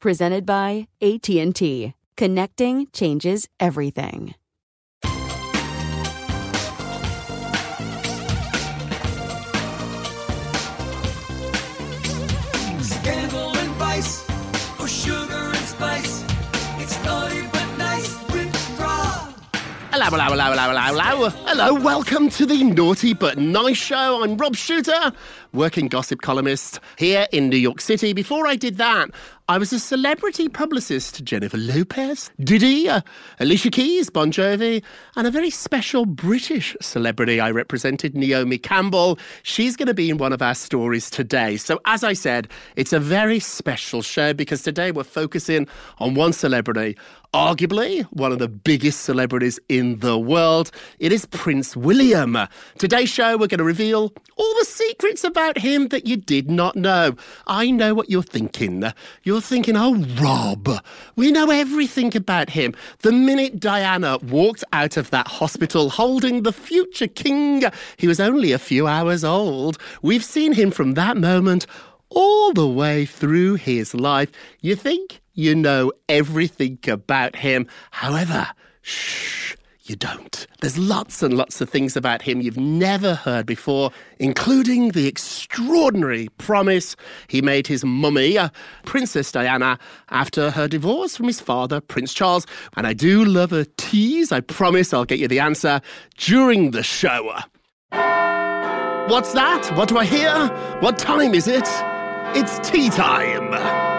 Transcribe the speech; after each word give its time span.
Presented 0.00 0.46
by 0.46 0.88
AT&T. 1.02 1.92
Connecting 2.16 2.86
changes 2.90 3.46
everything. 3.60 4.34
Scandal 12.80 13.54
and 13.58 13.70
vice, 13.76 14.26
or 14.80 14.88
sugar 14.88 15.34
and 15.34 15.66
spice. 15.66 16.24
It's 16.78 17.04
naughty 17.04 17.42
but 17.52 17.76
nice 17.76 18.26
with 18.32 18.80
Rob. 18.80 19.34
Hello, 19.92 20.06
hello, 20.06 20.24
hello, 20.24 20.44
hello, 20.44 20.72
hello, 20.72 21.28
hello. 21.28 21.28
Hello, 21.46 21.74
welcome 21.74 22.30
to 22.30 22.46
the 22.46 22.64
Naughty 22.64 23.12
But 23.12 23.36
Nice 23.36 23.76
Show. 23.76 24.22
I'm 24.24 24.38
Rob 24.38 24.56
Shuter, 24.56 25.12
working 25.52 25.88
gossip 25.88 26.22
columnist 26.22 26.80
here 26.96 27.26
in 27.32 27.48
New 27.48 27.56
York 27.56 27.80
City. 27.80 28.12
Before 28.12 28.46
I 28.46 28.56
did 28.56 28.76
that, 28.78 29.10
I 29.48 29.58
was 29.58 29.72
a 29.72 29.80
celebrity 29.80 30.48
publicist 30.48 31.24
Jennifer 31.24 31.56
Lopez, 31.56 32.30
Diddy, 32.38 32.88
uh, 32.88 33.00
Alicia 33.40 33.70
Keys, 33.70 34.08
Bon 34.08 34.30
Jovi, 34.30 34.80
and 35.16 35.26
a 35.26 35.30
very 35.30 35.50
special 35.50 36.06
British 36.06 36.76
celebrity 36.80 37.40
I 37.40 37.50
represented, 37.50 38.14
Naomi 38.14 38.58
Campbell. 38.58 39.18
She's 39.42 39.74
going 39.74 39.88
to 39.88 39.94
be 39.94 40.08
in 40.08 40.18
one 40.18 40.32
of 40.32 40.40
our 40.40 40.54
stories 40.54 41.10
today. 41.10 41.56
So, 41.56 41.80
as 41.84 42.04
I 42.04 42.12
said, 42.12 42.46
it's 42.76 42.92
a 42.92 43.00
very 43.00 43.40
special 43.40 44.02
show 44.02 44.32
because 44.32 44.62
today 44.62 44.92
we're 44.92 45.02
focusing 45.02 45.66
on 45.98 46.14
one 46.14 46.32
celebrity, 46.32 46.96
arguably 47.34 48.04
one 48.12 48.30
of 48.30 48.38
the 48.38 48.48
biggest 48.48 49.00
celebrities 49.00 49.58
in 49.68 49.98
the 49.98 50.16
world. 50.16 50.70
It 51.00 51.10
is 51.10 51.26
Prince 51.26 51.76
William. 51.76 52.38
Today's 52.78 53.10
show, 53.10 53.32
we're 53.32 53.48
going 53.48 53.58
to 53.58 53.64
reveal 53.64 54.12
all 54.36 54.54
the 54.60 54.64
secrets 54.64 55.24
about 55.24 55.39
him 55.58 55.88
that 55.88 56.06
you 56.06 56.16
did 56.16 56.50
not 56.50 56.76
know. 56.76 57.16
I 57.46 57.70
know 57.70 57.94
what 57.94 58.10
you're 58.10 58.22
thinking. 58.22 58.84
You're 59.22 59.40
thinking, 59.40 59.76
oh, 59.76 59.96
Rob, 60.20 60.68
we 61.16 61.32
know 61.32 61.50
everything 61.50 62.16
about 62.16 62.50
him. 62.50 62.74
The 63.00 63.12
minute 63.12 63.60
Diana 63.60 64.18
walked 64.22 64.64
out 64.72 64.96
of 64.96 65.10
that 65.10 65.28
hospital 65.28 65.90
holding 65.90 66.42
the 66.42 66.52
future 66.52 67.06
king, 67.08 67.64
he 67.96 68.06
was 68.06 68.20
only 68.20 68.52
a 68.52 68.58
few 68.58 68.86
hours 68.86 69.24
old. 69.24 69.78
We've 70.02 70.24
seen 70.24 70.52
him 70.52 70.70
from 70.70 70.94
that 70.94 71.16
moment 71.16 71.66
all 72.10 72.52
the 72.52 72.68
way 72.68 73.06
through 73.06 73.54
his 73.54 73.94
life. 73.94 74.30
You 74.60 74.76
think 74.76 75.20
you 75.34 75.54
know 75.54 75.92
everything 76.08 76.78
about 76.86 77.36
him. 77.36 77.66
However, 77.90 78.48
shh, 78.82 79.49
you 79.84 79.96
don't. 79.96 80.46
There's 80.60 80.78
lots 80.78 81.22
and 81.22 81.36
lots 81.36 81.60
of 81.60 81.70
things 81.70 81.96
about 81.96 82.22
him 82.22 82.40
you've 82.40 82.58
never 82.58 83.14
heard 83.14 83.46
before, 83.46 83.90
including 84.18 84.90
the 84.90 85.06
extraordinary 85.06 86.28
promise 86.38 86.96
he 87.28 87.40
made 87.42 87.66
his 87.66 87.84
mummy, 87.84 88.36
uh, 88.38 88.50
Princess 88.84 89.32
Diana, 89.32 89.78
after 90.10 90.50
her 90.50 90.68
divorce 90.68 91.16
from 91.16 91.26
his 91.26 91.40
father, 91.40 91.80
Prince 91.80 92.12
Charles. 92.12 92.46
And 92.76 92.86
I 92.86 92.92
do 92.92 93.24
love 93.24 93.52
a 93.52 93.64
tease. 93.76 94.32
I 94.32 94.40
promise 94.40 94.92
I'll 94.92 95.04
get 95.04 95.18
you 95.18 95.28
the 95.28 95.40
answer 95.40 95.80
during 96.16 96.72
the 96.72 96.82
show. 96.82 97.34
What's 99.08 99.32
that? 99.32 99.72
What 99.76 99.88
do 99.88 99.98
I 99.98 100.04
hear? 100.04 100.48
What 100.80 100.98
time 100.98 101.34
is 101.34 101.48
it? 101.48 101.68
It's 102.36 102.58
tea 102.68 102.90
time. 102.90 103.89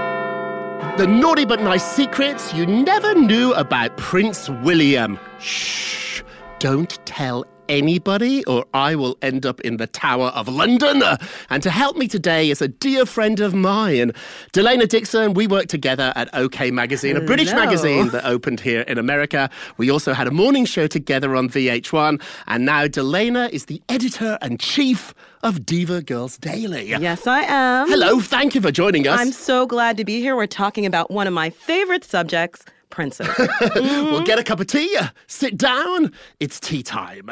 The 0.98 1.08
naughty 1.08 1.46
but 1.46 1.62
nice 1.62 1.86
secrets 1.86 2.54
you 2.54 2.66
never 2.66 3.16
knew 3.16 3.54
about 3.54 3.96
Prince 3.96 4.50
William. 4.50 5.18
Shh. 5.40 6.22
Don't 6.60 7.00
tell 7.06 7.46
anybody, 7.72 8.44
or 8.46 8.66
I 8.74 8.96
will 8.96 9.18
end 9.22 9.46
up 9.46 9.62
in 9.62 9.78
the 9.78 9.88
Tower 9.88 10.28
of 10.28 10.48
London. 10.48 11.02
And 11.50 11.64
to 11.64 11.72
help 11.72 11.96
me 11.96 12.08
today 12.08 12.50
is 12.50 12.62
a 12.62 12.68
dear 12.68 13.06
friend 13.06 13.40
of 13.40 13.56
mine, 13.56 14.12
Delana 14.52 14.88
Dixon. 14.88 15.34
We 15.34 15.48
worked 15.48 15.70
together 15.70 16.12
at 16.16 16.30
OK 16.36 16.70
Magazine, 16.70 17.16
a 17.16 17.22
oh, 17.22 17.26
British 17.26 17.50
Hello. 17.50 17.66
magazine 17.66 18.10
that 18.10 18.26
opened 18.26 18.60
here 18.60 18.82
in 18.82 18.98
America. 18.98 19.50
We 19.78 19.90
also 19.90 20.14
had 20.14 20.28
a 20.28 20.32
morning 20.32 20.66
show 20.66 20.86
together 20.86 21.36
on 21.36 21.50
VH1. 21.50 22.22
And 22.48 22.66
now 22.66 22.86
Delana 22.88 23.50
is 23.50 23.66
the 23.66 23.82
editor 23.88 24.38
and 24.42 24.60
chief 24.60 25.14
of 25.42 25.66
Diva 25.66 26.02
Girls 26.02 26.38
Daily. 26.38 26.90
Yes, 26.90 27.26
I 27.26 27.42
am. 27.44 27.90
Hello, 27.90 28.20
thank 28.20 28.54
you 28.54 28.62
for 28.62 28.72
joining 28.72 29.08
us. 29.08 29.18
I'm 29.18 29.32
so 29.32 29.66
glad 29.66 29.96
to 29.98 30.04
be 30.04 30.20
here. 30.20 30.36
We're 30.36 30.46
talking 30.46 30.86
about 30.86 31.10
one 31.10 31.26
of 31.26 31.34
my 31.34 31.50
favorite 31.50 32.04
subjects, 32.04 32.66
princes. 32.90 33.28
We'll 33.38 34.22
mm. 34.22 34.26
get 34.26 34.38
a 34.38 34.44
cup 34.44 34.60
of 34.60 34.68
tea, 34.68 34.96
sit 35.28 35.58
down. 35.58 36.12
It's 36.40 36.60
tea 36.60 36.84
time. 36.84 37.32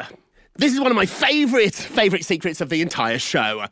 This 0.60 0.74
is 0.74 0.80
one 0.80 0.90
of 0.90 0.96
my 0.96 1.06
favourite, 1.06 1.74
favourite 1.74 2.22
secrets 2.22 2.60
of 2.60 2.68
the 2.68 2.82
entire 2.82 3.18
show. 3.18 3.64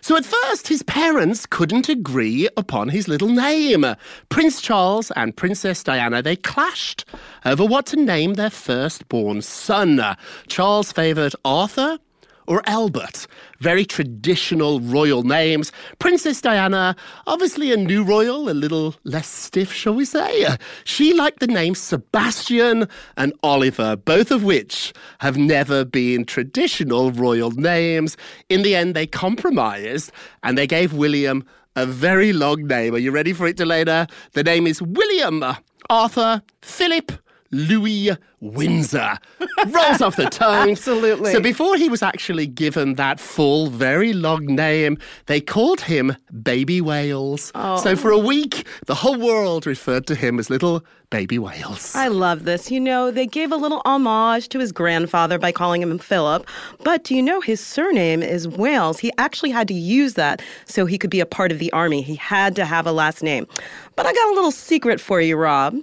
So 0.00 0.16
at 0.16 0.24
first, 0.24 0.68
his 0.68 0.84
parents 0.84 1.44
couldn't 1.44 1.88
agree 1.88 2.48
upon 2.56 2.90
his 2.90 3.08
little 3.08 3.30
name. 3.30 3.84
Prince 4.28 4.60
Charles 4.60 5.10
and 5.16 5.36
Princess 5.36 5.82
Diana, 5.82 6.22
they 6.22 6.36
clashed 6.36 7.04
over 7.44 7.64
what 7.64 7.84
to 7.86 7.96
name 7.96 8.34
their 8.34 8.50
firstborn 8.50 9.42
son. 9.42 10.00
Charles 10.46 10.92
favoured 10.92 11.34
Arthur, 11.44 11.98
or 12.46 12.62
Albert. 12.66 13.26
Very 13.60 13.84
traditional 13.84 14.80
royal 14.80 15.22
names. 15.22 15.72
Princess 15.98 16.40
Diana, 16.40 16.96
obviously 17.26 17.72
a 17.72 17.76
new 17.76 18.02
royal, 18.02 18.48
a 18.48 18.52
little 18.52 18.94
less 19.04 19.28
stiff, 19.28 19.72
shall 19.72 19.94
we 19.94 20.04
say. 20.04 20.56
She 20.84 21.14
liked 21.14 21.40
the 21.40 21.46
names 21.46 21.78
Sebastian 21.78 22.88
and 23.16 23.32
Oliver, 23.42 23.96
both 23.96 24.30
of 24.30 24.44
which 24.44 24.92
have 25.20 25.36
never 25.36 25.84
been 25.84 26.24
traditional 26.24 27.12
royal 27.12 27.50
names. 27.50 28.16
In 28.48 28.62
the 28.62 28.76
end, 28.76 28.94
they 28.94 29.06
compromised 29.06 30.12
and 30.42 30.56
they 30.56 30.66
gave 30.66 30.92
William 30.92 31.44
a 31.76 31.86
very 31.86 32.32
long 32.32 32.66
name. 32.66 32.94
Are 32.94 32.98
you 32.98 33.10
ready 33.10 33.32
for 33.32 33.46
it, 33.46 33.56
Delana? 33.56 34.10
The 34.32 34.42
name 34.42 34.66
is 34.66 34.80
William 34.80 35.44
Arthur 35.90 36.42
Philip 36.62 37.12
Louis 37.56 38.16
Windsor. 38.40 39.18
Rolls 39.66 40.02
off 40.02 40.16
the 40.16 40.28
tongue. 40.30 40.70
Absolutely. 40.70 41.32
So 41.32 41.40
before 41.40 41.76
he 41.76 41.88
was 41.88 42.02
actually 42.02 42.46
given 42.46 42.94
that 42.94 43.18
full, 43.18 43.68
very 43.68 44.12
long 44.12 44.46
name, 44.46 44.98
they 45.26 45.40
called 45.40 45.80
him 45.80 46.16
Baby 46.42 46.80
Wales. 46.80 47.50
Oh. 47.54 47.80
So 47.80 47.96
for 47.96 48.10
a 48.10 48.18
week, 48.18 48.66
the 48.86 48.94
whole 48.94 49.18
world 49.18 49.66
referred 49.66 50.06
to 50.08 50.14
him 50.14 50.38
as 50.38 50.50
little 50.50 50.84
Baby 51.10 51.38
Wales. 51.38 51.94
I 51.94 52.08
love 52.08 52.44
this. 52.44 52.70
You 52.70 52.80
know, 52.80 53.10
they 53.10 53.26
gave 53.26 53.52
a 53.52 53.56
little 53.56 53.80
homage 53.84 54.48
to 54.50 54.58
his 54.58 54.72
grandfather 54.72 55.38
by 55.38 55.52
calling 55.52 55.82
him 55.82 55.98
Philip. 55.98 56.46
But 56.82 57.04
do 57.04 57.14
you 57.14 57.22
know 57.22 57.40
his 57.40 57.60
surname 57.60 58.22
is 58.22 58.48
Wales? 58.48 58.98
He 58.98 59.12
actually 59.18 59.50
had 59.50 59.68
to 59.68 59.74
use 59.74 60.14
that 60.14 60.42
so 60.64 60.84
he 60.84 60.98
could 60.98 61.10
be 61.10 61.20
a 61.20 61.26
part 61.26 61.52
of 61.52 61.58
the 61.58 61.72
army. 61.72 62.02
He 62.02 62.16
had 62.16 62.56
to 62.56 62.64
have 62.64 62.86
a 62.86 62.92
last 62.92 63.22
name. 63.22 63.46
But 63.94 64.06
I 64.06 64.12
got 64.12 64.32
a 64.32 64.34
little 64.34 64.50
secret 64.50 65.00
for 65.00 65.20
you, 65.20 65.36
Rob. 65.36 65.76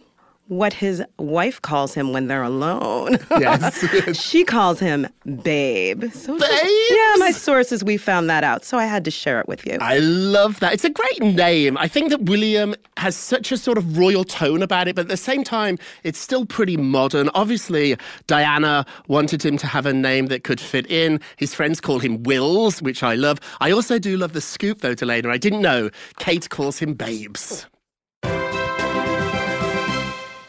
What 0.58 0.74
his 0.74 1.04
wife 1.18 1.62
calls 1.62 1.94
him 1.94 2.14
when 2.14 2.28
they're 2.28 2.44
alone. 2.44 3.18
Yes. 3.44 4.20
she 4.22 4.44
calls 4.44 4.80
him 4.80 5.08
Babe. 5.44 6.06
So 6.14 6.38
Babes? 6.38 6.52
Yeah, 6.92 7.14
my 7.18 7.32
sources, 7.32 7.84
we 7.84 7.98
found 7.98 8.30
that 8.30 8.44
out. 8.44 8.64
So 8.64 8.78
I 8.78 8.86
had 8.86 9.04
to 9.06 9.12
share 9.12 9.40
it 9.40 9.48
with 9.48 9.66
you. 9.66 9.78
I 9.82 9.98
love 9.98 10.60
that. 10.60 10.74
It's 10.74 10.84
a 10.86 10.90
great 10.90 11.22
name. 11.22 11.78
I 11.78 11.88
think 11.88 12.10
that 12.12 12.22
William 12.24 12.76
has 12.98 13.16
such 13.16 13.52
a 13.52 13.58
sort 13.58 13.78
of 13.78 13.98
royal 13.98 14.24
tone 14.24 14.62
about 14.62 14.88
it, 14.88 14.96
but 14.96 15.02
at 15.02 15.08
the 15.10 15.18
same 15.18 15.44
time, 15.44 15.78
it's 16.04 16.20
still 16.20 16.46
pretty 16.46 16.78
modern. 16.78 17.30
Obviously, 17.34 17.98
Diana 18.28 18.86
wanted 19.08 19.44
him 19.44 19.58
to 19.58 19.68
have 19.68 19.86
a 19.86 19.94
name 19.94 20.28
that 20.28 20.44
could 20.44 20.60
fit 20.62 20.86
in. 20.90 21.20
His 21.38 21.54
friends 21.56 21.82
call 21.82 22.00
him 22.00 22.24
Wills, 22.24 22.82
which 22.82 23.02
I 23.04 23.16
love. 23.16 23.40
I 23.60 23.72
also 23.72 23.98
do 24.00 24.16
love 24.16 24.34
the 24.34 24.42
scoop, 24.42 24.82
though, 24.82 24.96
Delana. 24.96 25.30
I 25.32 25.38
didn't 25.38 25.62
know 25.62 25.90
Kate 26.20 26.50
calls 26.50 26.78
him 26.80 26.94
Babes. 26.94 27.66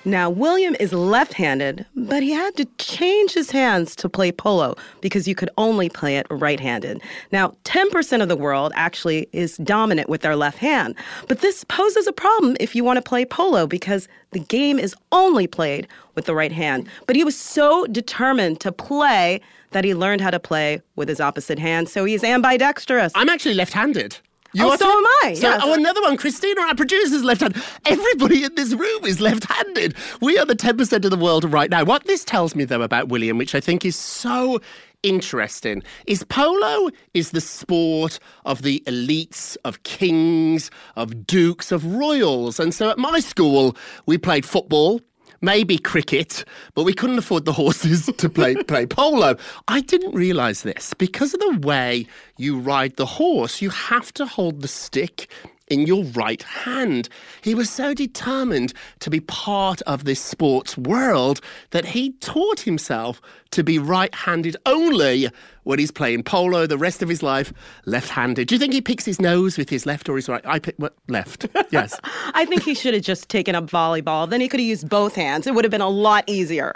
Now, 0.06 0.28
William 0.28 0.76
is 0.78 0.92
left 0.92 1.32
handed, 1.32 1.86
but 1.96 2.22
he 2.22 2.30
had 2.32 2.54
to 2.56 2.66
change 2.76 3.32
his 3.32 3.50
hands 3.50 3.96
to 3.96 4.08
play 4.08 4.32
polo 4.32 4.76
because 5.00 5.26
you 5.26 5.34
could 5.34 5.48
only 5.56 5.88
play 5.88 6.18
it 6.18 6.26
right 6.28 6.60
handed. 6.60 7.00
Now, 7.32 7.54
10% 7.64 8.20
of 8.20 8.28
the 8.28 8.36
world 8.36 8.72
actually 8.76 9.28
is 9.32 9.56
dominant 9.56 10.10
with 10.10 10.20
their 10.20 10.36
left 10.36 10.58
hand, 10.58 10.94
but 11.26 11.40
this 11.40 11.64
poses 11.64 12.06
a 12.06 12.12
problem 12.12 12.54
if 12.60 12.76
you 12.76 12.84
want 12.84 12.98
to 12.98 13.02
play 13.02 13.24
polo 13.24 13.66
because 13.66 14.06
the 14.32 14.40
game 14.40 14.78
is 14.78 14.94
only 15.10 15.46
played 15.46 15.88
with 16.16 16.26
the 16.26 16.34
right 16.34 16.52
hand. 16.52 16.86
But 17.06 17.16
he 17.16 17.24
was 17.24 17.36
so 17.36 17.86
determined 17.86 18.60
to 18.60 18.72
play 18.72 19.40
that 19.70 19.84
he 19.84 19.94
learned 19.94 20.20
how 20.20 20.30
to 20.30 20.38
play 20.38 20.82
with 20.96 21.08
his 21.08 21.20
opposite 21.20 21.58
hand, 21.58 21.88
so 21.88 22.04
he's 22.04 22.22
ambidextrous. 22.22 23.12
I'm 23.14 23.30
actually 23.30 23.54
left 23.54 23.72
handed. 23.72 24.18
Oh, 24.58 24.70
are 24.70 24.78
so 24.78 24.86
am 24.86 25.04
I, 25.22 25.34
So, 25.34 25.48
yes. 25.48 25.60
oh, 25.64 25.74
another 25.74 26.02
one. 26.02 26.16
Christina, 26.16 26.60
our 26.62 26.74
producer, 26.74 27.14
is 27.14 27.24
left-handed. 27.24 27.62
Everybody 27.86 28.44
in 28.44 28.54
this 28.54 28.72
room 28.72 29.04
is 29.04 29.20
left-handed. 29.20 29.94
We 30.20 30.38
are 30.38 30.46
the 30.46 30.56
10% 30.56 31.04
of 31.04 31.10
the 31.10 31.16
world 31.16 31.44
right 31.52 31.70
now. 31.70 31.84
What 31.84 32.04
this 32.04 32.24
tells 32.24 32.54
me, 32.54 32.64
though, 32.64 32.82
about 32.82 33.08
William, 33.08 33.38
which 33.38 33.54
I 33.54 33.60
think 33.60 33.84
is 33.84 33.96
so 33.96 34.60
interesting, 35.02 35.82
is 36.06 36.24
polo 36.24 36.88
is 37.12 37.30
the 37.30 37.40
sport 37.40 38.18
of 38.44 38.62
the 38.62 38.82
elites, 38.86 39.56
of 39.64 39.82
kings, 39.82 40.70
of 40.96 41.26
dukes, 41.26 41.70
of 41.72 41.84
royals. 41.84 42.58
And 42.58 42.74
so 42.74 42.90
at 42.90 42.98
my 42.98 43.20
school, 43.20 43.76
we 44.06 44.18
played 44.18 44.46
football, 44.46 45.00
maybe 45.44 45.78
cricket, 45.78 46.44
but 46.74 46.84
we 46.84 46.94
couldn't 46.94 47.18
afford 47.18 47.44
the 47.44 47.52
horses 47.52 48.06
to 48.16 48.28
play 48.28 48.54
play 48.54 48.86
polo. 48.86 49.36
I 49.68 49.80
didn't 49.80 50.14
realize 50.14 50.62
this 50.62 50.94
because 50.94 51.34
of 51.34 51.40
the 51.40 51.58
way 51.66 52.06
you 52.36 52.58
ride 52.58 52.96
the 52.96 53.06
horse. 53.06 53.62
You 53.62 53.70
have 53.70 54.12
to 54.14 54.26
hold 54.26 54.62
the 54.62 54.68
stick 54.68 55.28
in 55.68 55.86
your 55.86 56.04
right 56.04 56.42
hand. 56.42 57.08
He 57.42 57.54
was 57.54 57.70
so 57.70 57.94
determined 57.94 58.72
to 59.00 59.10
be 59.10 59.20
part 59.20 59.80
of 59.82 60.04
this 60.04 60.20
sports 60.20 60.76
world 60.76 61.40
that 61.70 61.84
he 61.84 62.12
taught 62.20 62.60
himself 62.60 63.20
to 63.52 63.62
be 63.64 63.78
right-handed 63.78 64.56
only 64.66 65.28
when 65.62 65.78
he's 65.78 65.90
playing 65.90 66.22
polo. 66.24 66.66
The 66.66 66.78
rest 66.78 67.02
of 67.02 67.08
his 67.08 67.22
life, 67.22 67.52
left-handed. 67.86 68.48
Do 68.48 68.54
you 68.54 68.58
think 68.58 68.72
he 68.72 68.80
picks 68.80 69.04
his 69.04 69.20
nose 69.20 69.56
with 69.56 69.70
his 69.70 69.86
left 69.86 70.08
or 70.08 70.16
his 70.16 70.28
right? 70.28 70.44
I 70.46 70.58
pick 70.58 70.74
what, 70.76 70.94
left. 71.08 71.46
Yes. 71.70 71.98
I 72.34 72.44
think 72.44 72.62
he 72.62 72.74
should 72.74 72.94
have 72.94 73.02
just 73.02 73.28
taken 73.28 73.54
up 73.54 73.66
volleyball. 73.66 74.28
Then 74.28 74.40
he 74.40 74.48
could 74.48 74.60
have 74.60 74.68
used 74.68 74.88
both 74.88 75.14
hands. 75.14 75.46
It 75.46 75.54
would 75.54 75.64
have 75.64 75.70
been 75.70 75.80
a 75.80 75.88
lot 75.88 76.24
easier. 76.26 76.74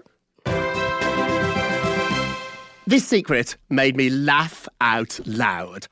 This 2.87 3.06
secret 3.06 3.58
made 3.69 3.96
me 3.99 4.08
laugh 4.08 4.67
out 4.81 5.20
loud. 5.26 5.88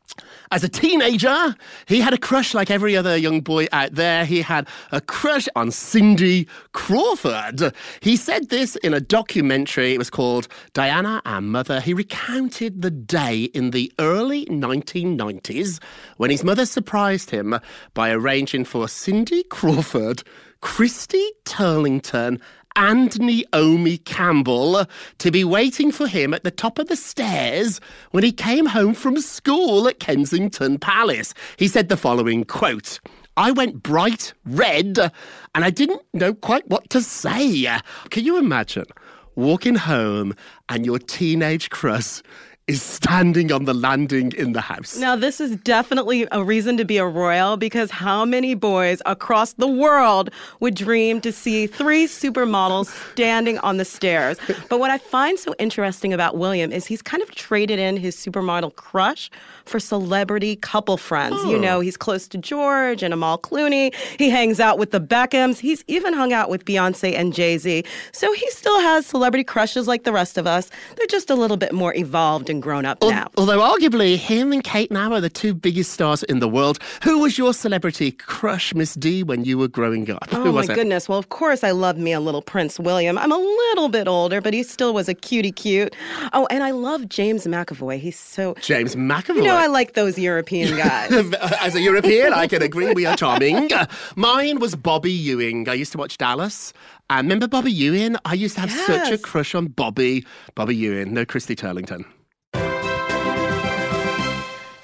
As 0.52 0.62
a 0.62 0.68
teenager, 0.68 1.56
he 1.86 2.00
had 2.00 2.14
a 2.14 2.18
crush 2.18 2.54
like 2.54 2.70
every 2.70 2.96
other 2.96 3.16
young 3.16 3.40
boy 3.40 3.66
out 3.72 3.94
there. 3.94 4.24
He 4.24 4.42
had 4.42 4.68
a 4.92 5.00
crush 5.00 5.48
on 5.56 5.70
Cindy 5.70 6.46
Crawford. 6.72 7.74
He 8.00 8.16
said 8.16 8.48
this 8.48 8.76
in 8.76 8.94
a 8.94 9.00
documentary. 9.00 9.94
It 9.94 9.98
was 9.98 10.10
called 10.10 10.46
Diana, 10.72 11.20
Our 11.24 11.40
Mother. 11.40 11.80
He 11.80 11.94
recounted 11.94 12.82
the 12.82 12.90
day 12.90 13.44
in 13.44 13.72
the 13.72 13.92
early 13.98 14.46
1990s 14.46 15.82
when 16.16 16.30
his 16.30 16.44
mother 16.44 16.64
surprised 16.64 17.30
him 17.30 17.58
by 17.94 18.10
arranging 18.10 18.64
for 18.64 18.88
Cindy 18.88 19.42
Crawford, 19.42 20.22
Christy 20.60 21.32
Turlington, 21.44 22.40
and 22.76 23.18
Naomi 23.18 23.98
Campbell 23.98 24.86
to 25.18 25.30
be 25.30 25.42
waiting 25.42 25.90
for 25.90 26.06
him 26.06 26.34
at 26.34 26.44
the 26.44 26.50
top 26.50 26.78
of 26.78 26.88
the 26.88 26.96
stairs 26.96 27.80
when 28.10 28.22
he 28.22 28.30
came 28.32 28.66
home 28.66 28.94
from 28.94 29.20
school 29.20 29.88
at 29.88 29.98
Kensington 29.98 30.78
Palace. 30.78 31.34
He 31.56 31.66
said 31.66 31.88
the 31.88 31.96
following 31.96 32.44
quote. 32.44 33.00
I 33.38 33.50
went 33.50 33.82
bright 33.82 34.32
red 34.44 34.98
and 34.98 35.64
I 35.64 35.70
didn't 35.70 36.02
know 36.14 36.32
quite 36.34 36.68
what 36.68 36.88
to 36.90 37.02
say. 37.02 37.66
Can 38.10 38.24
you 38.24 38.38
imagine 38.38 38.86
walking 39.34 39.74
home 39.74 40.34
and 40.68 40.86
your 40.86 40.98
teenage 40.98 41.70
crush 41.70 42.22
is 42.66 42.82
standing 42.82 43.52
on 43.52 43.64
the 43.64 43.72
landing 43.74 44.32
in 44.32 44.52
the 44.52 44.60
house? 44.60 44.96
Now, 44.96 45.14
this 45.14 45.40
is 45.40 45.54
definitely 45.58 46.26
a 46.32 46.42
reason 46.42 46.76
to 46.78 46.84
be 46.84 46.96
a 46.96 47.06
royal 47.06 47.56
because 47.56 47.92
how 47.92 48.24
many 48.24 48.54
boys 48.54 49.00
across 49.06 49.52
the 49.52 49.68
world 49.68 50.30
would 50.58 50.74
dream 50.74 51.20
to 51.20 51.30
see 51.30 51.68
three 51.68 52.06
supermodels 52.08 52.86
standing 53.12 53.58
on 53.58 53.76
the 53.76 53.84
stairs? 53.84 54.38
But 54.68 54.80
what 54.80 54.90
I 54.90 54.98
find 54.98 55.38
so 55.38 55.54
interesting 55.58 56.12
about 56.12 56.36
William 56.38 56.72
is 56.72 56.86
he's 56.86 57.02
kind 57.02 57.22
of 57.22 57.30
traded 57.30 57.78
in 57.78 57.96
his 57.96 58.16
supermodel 58.16 58.74
crush 58.74 59.30
for 59.64 59.78
celebrity 59.78 60.56
couple 60.56 60.96
friends. 60.96 61.36
You 61.44 61.56
hmm. 61.56 61.62
know, 61.62 61.80
he's 61.80 61.96
close 61.96 62.26
to 62.28 62.38
George 62.38 63.02
and 63.02 63.14
Amal 63.14 63.38
Clooney. 63.38 63.94
He 64.18 64.28
hangs 64.28 64.58
out 64.58 64.76
with 64.78 64.90
the 64.90 65.00
Beckhams. 65.00 65.58
He's 65.58 65.84
even 65.86 66.14
hung 66.14 66.32
out 66.32 66.50
with 66.50 66.64
Beyonce 66.64 67.14
and 67.14 67.32
Jay 67.32 67.58
Z. 67.58 67.84
So 68.12 68.32
he 68.32 68.50
still 68.50 68.80
has 68.80 69.06
celebrity 69.06 69.44
crushes 69.44 69.86
like 69.86 70.02
the 70.02 70.12
rest 70.12 70.36
of 70.36 70.46
us. 70.46 70.68
They're 70.96 71.06
just 71.06 71.30
a 71.30 71.36
little 71.36 71.56
bit 71.56 71.72
more 71.72 71.94
evolved 71.94 72.50
and 72.56 72.62
grown 72.62 72.84
up 72.86 72.98
Al- 73.02 73.10
now. 73.10 73.28
Although 73.36 73.60
arguably 73.60 74.16
him 74.16 74.52
and 74.52 74.64
Kate 74.64 74.90
now 74.90 75.12
are 75.12 75.20
the 75.20 75.28
two 75.30 75.54
biggest 75.54 75.92
stars 75.92 76.22
in 76.24 76.38
the 76.40 76.48
world. 76.48 76.78
Who 77.04 77.18
was 77.20 77.36
your 77.38 77.52
celebrity 77.52 78.12
crush, 78.12 78.74
Miss 78.74 78.94
D, 78.94 79.22
when 79.22 79.44
you 79.44 79.58
were 79.58 79.68
growing 79.68 80.10
up? 80.10 80.28
Oh 80.32 80.42
Who 80.44 80.52
my 80.52 80.62
it? 80.62 80.68
goodness. 80.68 81.08
Well, 81.08 81.18
of 81.18 81.28
course, 81.28 81.62
I 81.62 81.70
loved 81.72 81.98
me 81.98 82.12
a 82.12 82.20
little 82.20 82.42
Prince 82.42 82.80
William. 82.80 83.18
I'm 83.18 83.32
a 83.32 83.38
little 83.38 83.88
bit 83.88 84.08
older, 84.08 84.40
but 84.40 84.54
he 84.54 84.62
still 84.62 84.94
was 84.94 85.08
a 85.08 85.14
cutie 85.14 85.52
cute. 85.52 85.94
Oh, 86.32 86.46
and 86.50 86.64
I 86.64 86.70
love 86.70 87.08
James 87.08 87.46
McAvoy. 87.46 87.98
He's 87.98 88.18
so. 88.18 88.54
James 88.60 88.96
McAvoy. 88.96 89.36
You 89.36 89.42
know, 89.44 89.56
I 89.56 89.66
like 89.66 89.92
those 89.92 90.18
European 90.18 90.76
guys. 90.84 91.12
As 91.60 91.74
a 91.74 91.80
European, 91.80 92.32
I 92.32 92.46
can 92.46 92.62
agree 92.62 92.92
we 92.94 93.04
are 93.06 93.16
charming. 93.16 93.68
Mine 94.16 94.58
was 94.60 94.74
Bobby 94.74 95.12
Ewing. 95.12 95.68
I 95.68 95.74
used 95.74 95.92
to 95.92 95.98
watch 95.98 96.16
Dallas. 96.16 96.72
And 97.08 97.26
remember 97.26 97.46
Bobby 97.46 97.70
Ewing? 97.70 98.16
I 98.24 98.34
used 98.34 98.54
to 98.56 98.62
have 98.62 98.70
such 98.72 99.12
a 99.12 99.18
crush 99.18 99.54
on 99.54 99.66
Bobby. 99.68 100.24
Bobby 100.56 100.74
Ewing, 100.74 101.12
no 101.14 101.24
Christy 101.24 101.54
Turlington. 101.54 102.04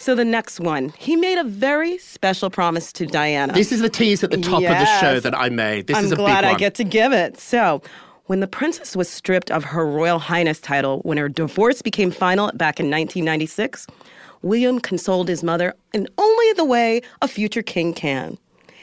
So 0.03 0.17
the 0.17 0.25
next 0.25 0.59
one, 0.59 0.93
he 0.99 1.15
made 1.15 1.39
a 1.39 1.45
very 1.45 1.97
special 1.99 2.51
promise 2.51 2.93
to 2.95 3.07
Diana. 3.07 3.53
This 3.53 3.71
is 3.71 3.81
the 3.81 3.89
tease 3.89 4.25
at 4.25 4.33
the 4.33 4.37
top 4.37 4.63
of 4.63 4.69
the 4.69 5.01
show 5.01 5.21
that 5.21 5.33
I 5.33 5.49
made. 5.49 5.87
This 5.87 5.97
I'm 5.97 6.07
is 6.07 6.13
a 6.13 6.17
glad 6.17 6.41
big 6.41 6.47
one. 6.47 6.55
I 6.57 6.59
get 6.59 6.75
to 6.75 6.85
give 6.85 7.13
it. 7.13 7.39
So, 7.39 7.81
when 8.27 8.41
the 8.41 8.49
princess 8.49 8.97
was 8.97 9.09
stripped 9.09 9.53
of 9.53 9.63
her 9.63 9.87
Royal 9.87 10.19
Highness 10.19 10.61
title 10.61 11.01
when 11.03 11.19
her 11.19 11.29
divorce 11.29 11.83
became 11.83 12.11
final 12.11 12.47
back 12.53 12.81
in 12.81 12.87
1996, 12.87 13.87
William 14.43 14.81
consoled 14.81 15.29
his 15.29 15.45
mother 15.45 15.73
in 15.93 16.09
only 16.19 16.53
the 16.55 16.65
way 16.65 17.01
a 17.21 17.29
future 17.29 17.63
king 17.63 17.95
can. 17.95 18.39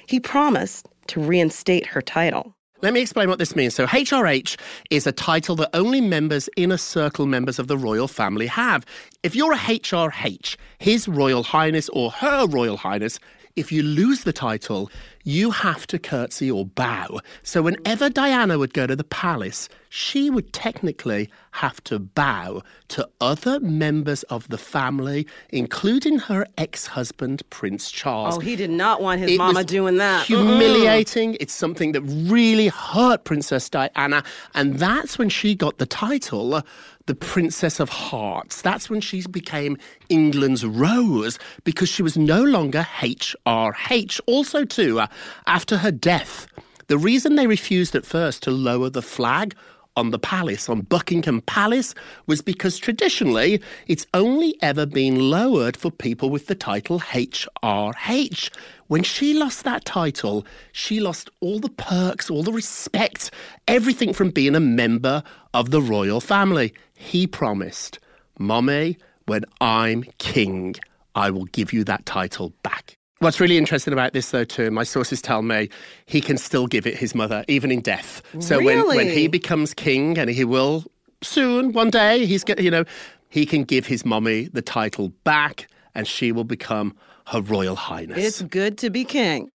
He 0.07 0.21
promised 0.21 0.87
to 1.07 1.19
reinstate 1.19 1.85
her 1.87 2.01
title. 2.01 2.55
Let 2.81 2.93
me 2.93 3.01
explain 3.01 3.27
what 3.27 3.39
this 3.39 3.57
means. 3.57 3.75
So, 3.75 3.85
HRH 3.85 4.57
is 4.89 5.05
a 5.05 5.11
title 5.11 5.57
that 5.57 5.69
only 5.73 5.99
members, 5.99 6.49
inner 6.55 6.77
circle 6.77 7.25
members 7.25 7.59
of 7.59 7.67
the 7.67 7.77
royal 7.77 8.07
family 8.07 8.47
have. 8.47 8.85
If 9.21 9.35
you're 9.35 9.51
a 9.51 9.57
HRH, 9.57 10.55
His 10.77 11.05
Royal 11.05 11.43
Highness 11.43 11.89
or 11.89 12.09
Her 12.09 12.47
Royal 12.47 12.77
Highness, 12.77 13.19
if 13.55 13.71
you 13.71 13.83
lose 13.83 14.23
the 14.23 14.33
title, 14.33 14.89
you 15.23 15.51
have 15.51 15.85
to 15.87 15.99
curtsy 15.99 16.49
or 16.49 16.65
bow. 16.65 17.19
So, 17.43 17.61
whenever 17.61 18.09
Diana 18.09 18.57
would 18.57 18.73
go 18.73 18.87
to 18.87 18.95
the 18.95 19.03
palace, 19.03 19.69
she 19.89 20.29
would 20.29 20.53
technically 20.53 21.29
have 21.51 21.83
to 21.85 21.99
bow 21.99 22.61
to 22.89 23.09
other 23.19 23.59
members 23.59 24.23
of 24.23 24.47
the 24.49 24.57
family, 24.57 25.27
including 25.49 26.19
her 26.19 26.45
ex 26.57 26.87
husband, 26.87 27.43
Prince 27.49 27.91
Charles. 27.91 28.37
Oh, 28.37 28.39
he 28.39 28.55
did 28.55 28.69
not 28.69 29.01
want 29.01 29.19
his 29.19 29.31
It 29.31 29.37
mama 29.37 29.63
doing 29.63 29.97
that. 29.97 30.25
Humiliating. 30.25 31.37
It's 31.39 31.53
something 31.53 31.91
that 31.93 32.01
really 32.01 32.67
hurt 32.67 33.23
Princess 33.23 33.69
Diana. 33.69 34.23
And 34.53 34.79
that's 34.79 35.17
when 35.17 35.29
she 35.29 35.55
got 35.55 35.79
the 35.79 35.85
title, 35.85 36.61
the 37.09 37.15
Princess 37.15 37.79
of 37.79 37.89
Hearts. 37.89 38.61
That's 38.61 38.87
when 38.87 39.01
she 39.01 39.25
became 39.25 39.79
England's 40.09 40.63
Rose 40.63 41.39
because 41.63 41.89
she 41.89 42.03
was 42.03 42.15
no 42.15 42.43
longer 42.43 42.85
HRH. 42.99 44.19
Also, 44.27 44.63
too, 44.63 44.99
uh, 44.99 45.07
after 45.47 45.77
her 45.77 45.91
death, 45.91 46.45
the 46.85 46.99
reason 46.99 47.33
they 47.33 47.47
refused 47.47 47.95
at 47.95 48.05
first 48.05 48.43
to 48.43 48.51
lower 48.51 48.91
the 48.91 49.01
flag 49.01 49.55
on 49.97 50.11
the 50.11 50.19
palace, 50.19 50.69
on 50.69 50.81
Buckingham 50.81 51.41
Palace, 51.41 51.95
was 52.27 52.43
because 52.43 52.77
traditionally 52.77 53.59
it's 53.87 54.05
only 54.13 54.55
ever 54.61 54.85
been 54.85 55.31
lowered 55.31 55.75
for 55.75 55.89
people 55.89 56.29
with 56.29 56.45
the 56.45 56.53
title 56.53 56.99
HRH. 56.99 58.49
When 58.85 59.01
she 59.01 59.33
lost 59.33 59.63
that 59.63 59.83
title, 59.83 60.45
she 60.71 60.99
lost 60.99 61.31
all 61.41 61.59
the 61.59 61.69
perks, 61.69 62.29
all 62.29 62.43
the 62.43 62.53
respect, 62.53 63.31
everything 63.67 64.13
from 64.13 64.29
being 64.29 64.55
a 64.55 64.59
member 64.59 65.23
of 65.53 65.71
the 65.71 65.81
royal 65.81 66.21
family. 66.21 66.73
He 66.93 67.27
promised, 67.27 67.99
Mommy, 68.37 68.97
when 69.25 69.45
I'm 69.61 70.03
king, 70.17 70.75
I 71.15 71.31
will 71.31 71.45
give 71.45 71.73
you 71.73 71.83
that 71.85 72.05
title 72.05 72.53
back. 72.63 72.95
What's 73.19 73.41
really 73.41 73.57
interesting 73.57 73.91
about 73.91 74.13
this, 74.13 74.31
though, 74.31 74.45
too, 74.45 74.71
my 74.71 74.83
sources 74.83 75.21
tell 75.21 75.41
me 75.41 75.69
he 76.05 76.21
can 76.21 76.37
still 76.37 76.67
give 76.67 76.87
it 76.87 76.95
his 76.95 77.13
mother, 77.13 77.43
even 77.49 77.69
in 77.69 77.81
death. 77.81 78.21
So 78.39 78.63
when, 78.63 78.87
when 78.87 79.09
he 79.09 79.27
becomes 79.27 79.73
king, 79.73 80.17
and 80.17 80.29
he 80.29 80.45
will 80.45 80.85
soon, 81.21 81.73
one 81.73 81.89
day, 81.89 82.25
he's 82.25 82.45
get, 82.45 82.61
you 82.61 82.71
know, 82.71 82.85
he 83.27 83.45
can 83.45 83.65
give 83.65 83.85
his 83.85 84.05
mummy 84.05 84.45
the 84.45 84.61
title 84.61 85.09
back, 85.25 85.67
and 85.93 86.07
she 86.07 86.31
will 86.31 86.45
become 86.45 86.95
her 87.27 87.41
royal 87.41 87.75
highness. 87.75 88.17
It's 88.17 88.41
good 88.41 88.77
to 88.79 88.89
be 88.89 89.03
king. 89.03 89.51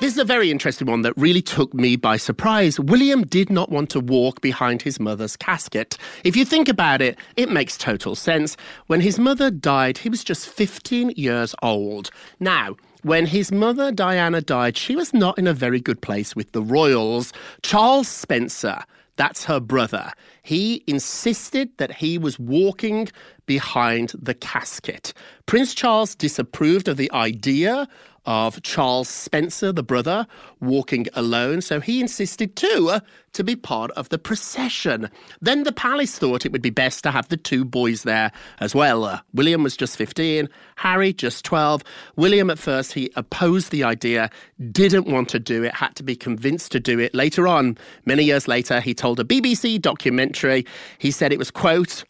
This 0.00 0.12
is 0.12 0.18
a 0.18 0.24
very 0.24 0.52
interesting 0.52 0.86
one 0.86 1.02
that 1.02 1.12
really 1.16 1.42
took 1.42 1.74
me 1.74 1.96
by 1.96 2.18
surprise. 2.18 2.78
William 2.78 3.22
did 3.22 3.50
not 3.50 3.72
want 3.72 3.90
to 3.90 3.98
walk 3.98 4.40
behind 4.40 4.80
his 4.80 5.00
mother's 5.00 5.36
casket. 5.36 5.98
If 6.22 6.36
you 6.36 6.44
think 6.44 6.68
about 6.68 7.02
it, 7.02 7.18
it 7.36 7.50
makes 7.50 7.76
total 7.76 8.14
sense. 8.14 8.56
When 8.86 9.00
his 9.00 9.18
mother 9.18 9.50
died, 9.50 9.98
he 9.98 10.08
was 10.08 10.22
just 10.22 10.48
15 10.48 11.14
years 11.16 11.52
old. 11.64 12.12
Now, 12.38 12.76
when 13.02 13.26
his 13.26 13.50
mother 13.50 13.90
Diana 13.90 14.40
died, 14.40 14.76
she 14.76 14.94
was 14.94 15.12
not 15.12 15.36
in 15.36 15.48
a 15.48 15.52
very 15.52 15.80
good 15.80 16.00
place 16.00 16.36
with 16.36 16.52
the 16.52 16.62
royals. 16.62 17.32
Charles 17.62 18.06
Spencer, 18.06 18.84
that's 19.16 19.46
her 19.46 19.58
brother, 19.58 20.12
he 20.44 20.84
insisted 20.86 21.76
that 21.78 21.92
he 21.92 22.18
was 22.18 22.38
walking 22.38 23.08
behind 23.46 24.12
the 24.16 24.34
casket. 24.34 25.12
Prince 25.46 25.74
Charles 25.74 26.14
disapproved 26.14 26.86
of 26.86 26.98
the 26.98 27.10
idea 27.10 27.88
of 28.28 28.60
Charles 28.62 29.08
Spencer, 29.08 29.72
the 29.72 29.82
brother, 29.82 30.26
walking 30.60 31.06
alone, 31.14 31.62
so 31.62 31.80
he 31.80 31.98
insisted 31.98 32.56
too 32.56 32.98
to 33.32 33.42
be 33.42 33.56
part 33.56 33.90
of 33.92 34.10
the 34.10 34.18
procession. 34.18 35.08
Then 35.40 35.62
the 35.62 35.72
palace 35.72 36.18
thought 36.18 36.44
it 36.44 36.52
would 36.52 36.60
be 36.60 36.68
best 36.68 37.02
to 37.04 37.10
have 37.10 37.28
the 37.28 37.38
two 37.38 37.64
boys 37.64 38.02
there 38.02 38.30
as 38.60 38.74
well. 38.74 39.04
Uh, 39.04 39.20
William 39.32 39.62
was 39.62 39.78
just 39.78 39.96
15, 39.96 40.46
Harry 40.76 41.14
just 41.14 41.42
12. 41.46 41.82
William, 42.16 42.50
at 42.50 42.58
first, 42.58 42.92
he 42.92 43.10
opposed 43.16 43.70
the 43.70 43.82
idea, 43.82 44.28
didn't 44.72 45.06
want 45.06 45.30
to 45.30 45.38
do 45.38 45.62
it, 45.62 45.74
had 45.74 45.94
to 45.94 46.02
be 46.02 46.14
convinced 46.14 46.70
to 46.72 46.80
do 46.80 46.98
it. 46.98 47.14
Later 47.14 47.48
on, 47.48 47.78
many 48.04 48.24
years 48.24 48.46
later, 48.46 48.78
he 48.78 48.92
told 48.92 49.18
a 49.18 49.24
BBC 49.24 49.80
documentary, 49.80 50.66
he 50.98 51.10
said 51.10 51.32
it 51.32 51.38
was, 51.38 51.50
quote, 51.50 52.04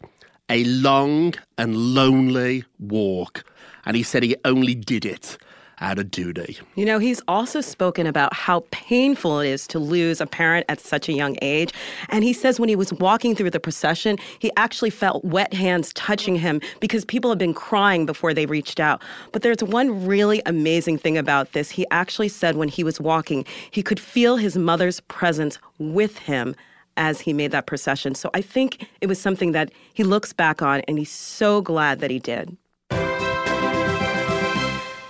a 0.49 0.65
long 0.65 1.33
and 1.57 1.77
lonely 1.77 2.65
walk. 2.77 3.45
And 3.85 3.95
he 3.95 4.03
said 4.03 4.21
he 4.21 4.35
only 4.43 4.75
did 4.75 5.05
it 5.05 5.37
out 5.81 5.99
of 5.99 6.11
duty. 6.11 6.57
You 6.75 6.85
know, 6.85 6.99
he's 6.99 7.21
also 7.27 7.61
spoken 7.61 8.05
about 8.05 8.33
how 8.33 8.63
painful 8.71 9.39
it 9.39 9.49
is 9.49 9.67
to 9.67 9.79
lose 9.79 10.21
a 10.21 10.27
parent 10.27 10.65
at 10.69 10.79
such 10.79 11.07
a 11.09 11.13
young 11.13 11.37
age. 11.41 11.73
And 12.09 12.23
he 12.23 12.33
says 12.33 12.59
when 12.59 12.69
he 12.69 12.75
was 12.75 12.93
walking 12.93 13.35
through 13.35 13.51
the 13.51 13.59
procession, 13.59 14.17
he 14.39 14.51
actually 14.57 14.89
felt 14.89 15.23
wet 15.23 15.53
hands 15.53 15.93
touching 15.93 16.35
him 16.35 16.61
because 16.79 17.05
people 17.05 17.29
had 17.29 17.39
been 17.39 17.53
crying 17.53 18.05
before 18.05 18.33
they 18.33 18.45
reached 18.45 18.79
out. 18.79 19.01
But 19.31 19.41
there's 19.41 19.63
one 19.63 20.05
really 20.05 20.41
amazing 20.45 20.97
thing 20.97 21.17
about 21.17 21.53
this. 21.53 21.69
He 21.69 21.85
actually 21.91 22.29
said 22.29 22.55
when 22.55 22.69
he 22.69 22.83
was 22.83 22.99
walking, 22.99 23.45
he 23.71 23.83
could 23.83 23.99
feel 23.99 24.37
his 24.37 24.57
mother's 24.57 24.99
presence 25.01 25.59
with 25.77 26.17
him 26.17 26.55
as 26.97 27.21
he 27.21 27.31
made 27.31 27.51
that 27.51 27.65
procession. 27.65 28.13
So 28.13 28.29
I 28.33 28.41
think 28.41 28.85
it 28.99 29.07
was 29.07 29.19
something 29.19 29.53
that 29.53 29.71
he 29.93 30.03
looks 30.03 30.33
back 30.33 30.61
on 30.61 30.81
and 30.81 30.99
he's 30.99 31.11
so 31.11 31.61
glad 31.61 31.99
that 31.99 32.11
he 32.11 32.19
did. 32.19 32.55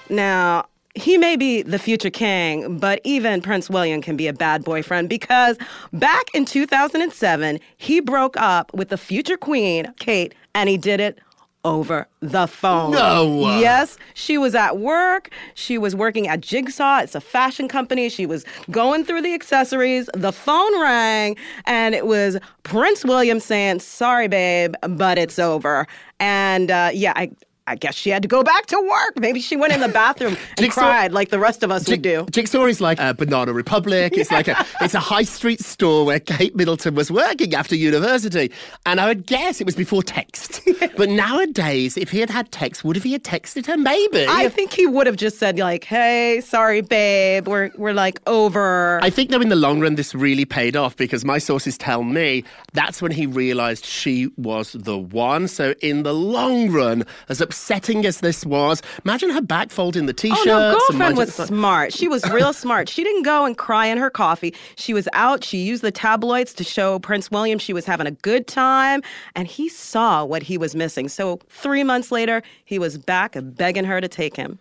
Now, 0.10 0.66
he 0.96 1.18
may 1.18 1.36
be 1.36 1.62
the 1.62 1.80
future 1.80 2.10
king, 2.10 2.78
but 2.78 3.00
even 3.04 3.42
Prince 3.42 3.70
William 3.70 4.02
can 4.02 4.18
be 4.18 4.28
a 4.28 4.34
bad 4.34 4.64
boyfriend 4.64 5.08
because 5.10 5.58
back 5.94 6.26
in 6.34 6.46
2007, 6.46 7.60
he 7.78 8.00
broke 8.00 8.36
up 8.38 8.74
with 8.74 8.90
the 8.90 8.98
future 8.98 9.38
queen, 9.38 9.94
Kate, 10.00 10.34
and 10.56 10.68
he 10.68 10.78
did 10.78 11.00
it 11.00 11.20
over 11.66 12.08
the 12.22 12.48
phone. 12.48 12.92
No. 12.92 13.60
Yes, 13.60 13.98
she 14.14 14.38
was 14.38 14.56
at 14.56 14.78
work. 14.78 15.30
She 15.56 15.78
was 15.78 15.96
working 15.96 16.28
at 16.28 16.42
Jigsaw. 16.42 17.00
It's 17.00 17.16
a 17.16 17.22
fashion 17.22 17.68
company. 17.68 18.10
She 18.10 18.26
was 18.26 18.46
going 18.72 19.04
through 19.04 19.22
the 19.22 19.34
accessories. 19.34 20.10
The 20.14 20.32
phone 20.32 20.82
rang, 20.82 21.36
and 21.66 21.96
it 21.96 22.06
was 22.06 22.38
Prince 22.64 23.04
William 23.04 23.40
saying, 23.40 23.80
Sorry, 23.80 24.28
babe, 24.28 24.76
but 24.82 25.18
it's 25.18 25.38
over. 25.40 25.86
And 26.20 26.72
uh, 26.72 26.92
yeah, 26.94 27.14
I. 27.16 27.32
I 27.70 27.76
guess 27.76 27.94
she 27.94 28.10
had 28.10 28.24
to 28.24 28.28
go 28.28 28.42
back 28.42 28.66
to 28.68 28.80
work. 28.82 29.20
Maybe 29.20 29.40
she 29.40 29.56
went 29.56 29.74
in 29.74 29.80
the 29.80 29.88
bathroom 30.02 30.36
and 30.58 30.66
Jigsaw- 30.66 30.82
cried 30.82 31.14
like 31.14 31.30
the 31.30 31.38
rest 31.38 31.62
of 31.62 31.70
us 31.70 31.88
would 31.88 32.02
do. 32.02 32.26
Jigsaw 32.32 32.66
is 32.66 32.82
like 32.82 33.00
a 33.00 33.14
Banana 33.14 33.54
Republic. 33.54 34.18
It's 34.18 34.32
like 34.32 34.48
a 34.48 34.66
it's 34.82 34.96
a 34.96 35.00
high 35.00 35.24
street 35.24 35.62
store 35.62 36.04
where 36.04 36.20
Kate 36.20 36.56
Middleton 36.56 36.96
was 36.96 37.12
working 37.12 37.54
after 37.54 37.76
university. 37.76 38.52
And 38.88 39.00
I 39.00 39.08
would 39.08 39.28
guess 39.28 39.62
it 39.62 39.66
was 39.66 39.76
before 39.76 40.02
text. 40.02 40.62
but 40.98 41.10
nowadays, 41.10 41.96
if 41.96 42.10
he 42.10 42.20
had 42.20 42.32
had 42.32 42.52
text, 42.52 42.84
would 42.84 42.96
have 42.96 43.04
he 43.04 43.12
had 43.12 43.24
texted 43.24 43.68
her? 43.68 43.78
Maybe. 43.78 44.26
I 44.28 44.50
think 44.50 44.74
he 44.74 44.88
would 44.88 45.06
have 45.06 45.18
just 45.18 45.38
said 45.38 45.60
like, 45.60 45.84
"Hey, 45.84 46.42
sorry, 46.42 46.82
babe, 46.82 47.48
we're 47.48 47.70
we're 47.78 47.94
like 47.94 48.20
over." 48.26 49.00
I 49.04 49.12
think 49.12 49.30
though 49.30 49.42
in 49.42 49.50
the 49.50 49.56
long 49.56 49.80
run 49.80 49.94
this 49.94 50.16
really 50.16 50.46
paid 50.46 50.76
off 50.76 50.98
because 50.98 51.24
my 51.24 51.38
sources 51.38 51.78
tell 51.78 52.02
me 52.04 52.44
that's 52.74 53.00
when 53.00 53.12
he 53.12 53.28
realized 53.28 53.86
she 53.86 54.32
was 54.38 54.74
the 54.74 54.98
one. 54.98 55.48
So 55.48 55.76
in 55.82 56.02
the 56.02 56.14
long 56.14 56.72
run, 56.72 57.06
as 57.28 57.42
upsetting 57.60 58.06
as 58.06 58.22
this 58.22 58.46
was, 58.46 58.82
imagine 59.04 59.30
her 59.30 59.42
back 59.42 59.70
folding 59.70 60.06
the 60.06 60.14
Oh 60.14 60.16
t-shirts. 60.16 60.46
no, 60.46 60.70
and 60.72 60.80
girlfriend 60.80 61.18
was 61.18 61.36
smart. 61.36 61.94
She 61.94 62.08
was 62.08 62.24
real 62.32 62.54
smart. 62.54 62.88
She 62.88 63.04
didn't 63.04 63.24
go 63.24 63.46
and 63.46 63.58
cry 63.58 63.86
in 63.88 63.98
her 63.98 64.10
coffee. 64.10 64.56
She 64.78 64.94
was 64.94 65.10
out. 65.14 65.44
She 65.44 65.58
used 65.58 65.82
the 65.82 65.92
tabloids 65.92 66.54
to 66.54 66.64
show 66.64 67.00
Prince 67.00 67.30
William 67.30 67.60
she 67.60 67.74
was 67.74 67.86
having 67.86 68.08
a 68.08 68.12
good 68.12 68.48
time, 68.48 69.02
and 69.36 69.46
he 69.48 69.68
saw 69.68 70.24
what 70.24 70.42
he 70.42 70.58
was 70.58 70.74
missing. 70.74 71.10
So 71.10 71.40
three 71.50 71.84
months 71.84 72.12
later, 72.12 72.42
he 72.64 72.80
was 72.80 72.98
back 72.98 73.36
begging 73.42 73.86
her 73.86 74.00
to 74.00 74.08
take 74.08 74.36
him. 74.38 74.60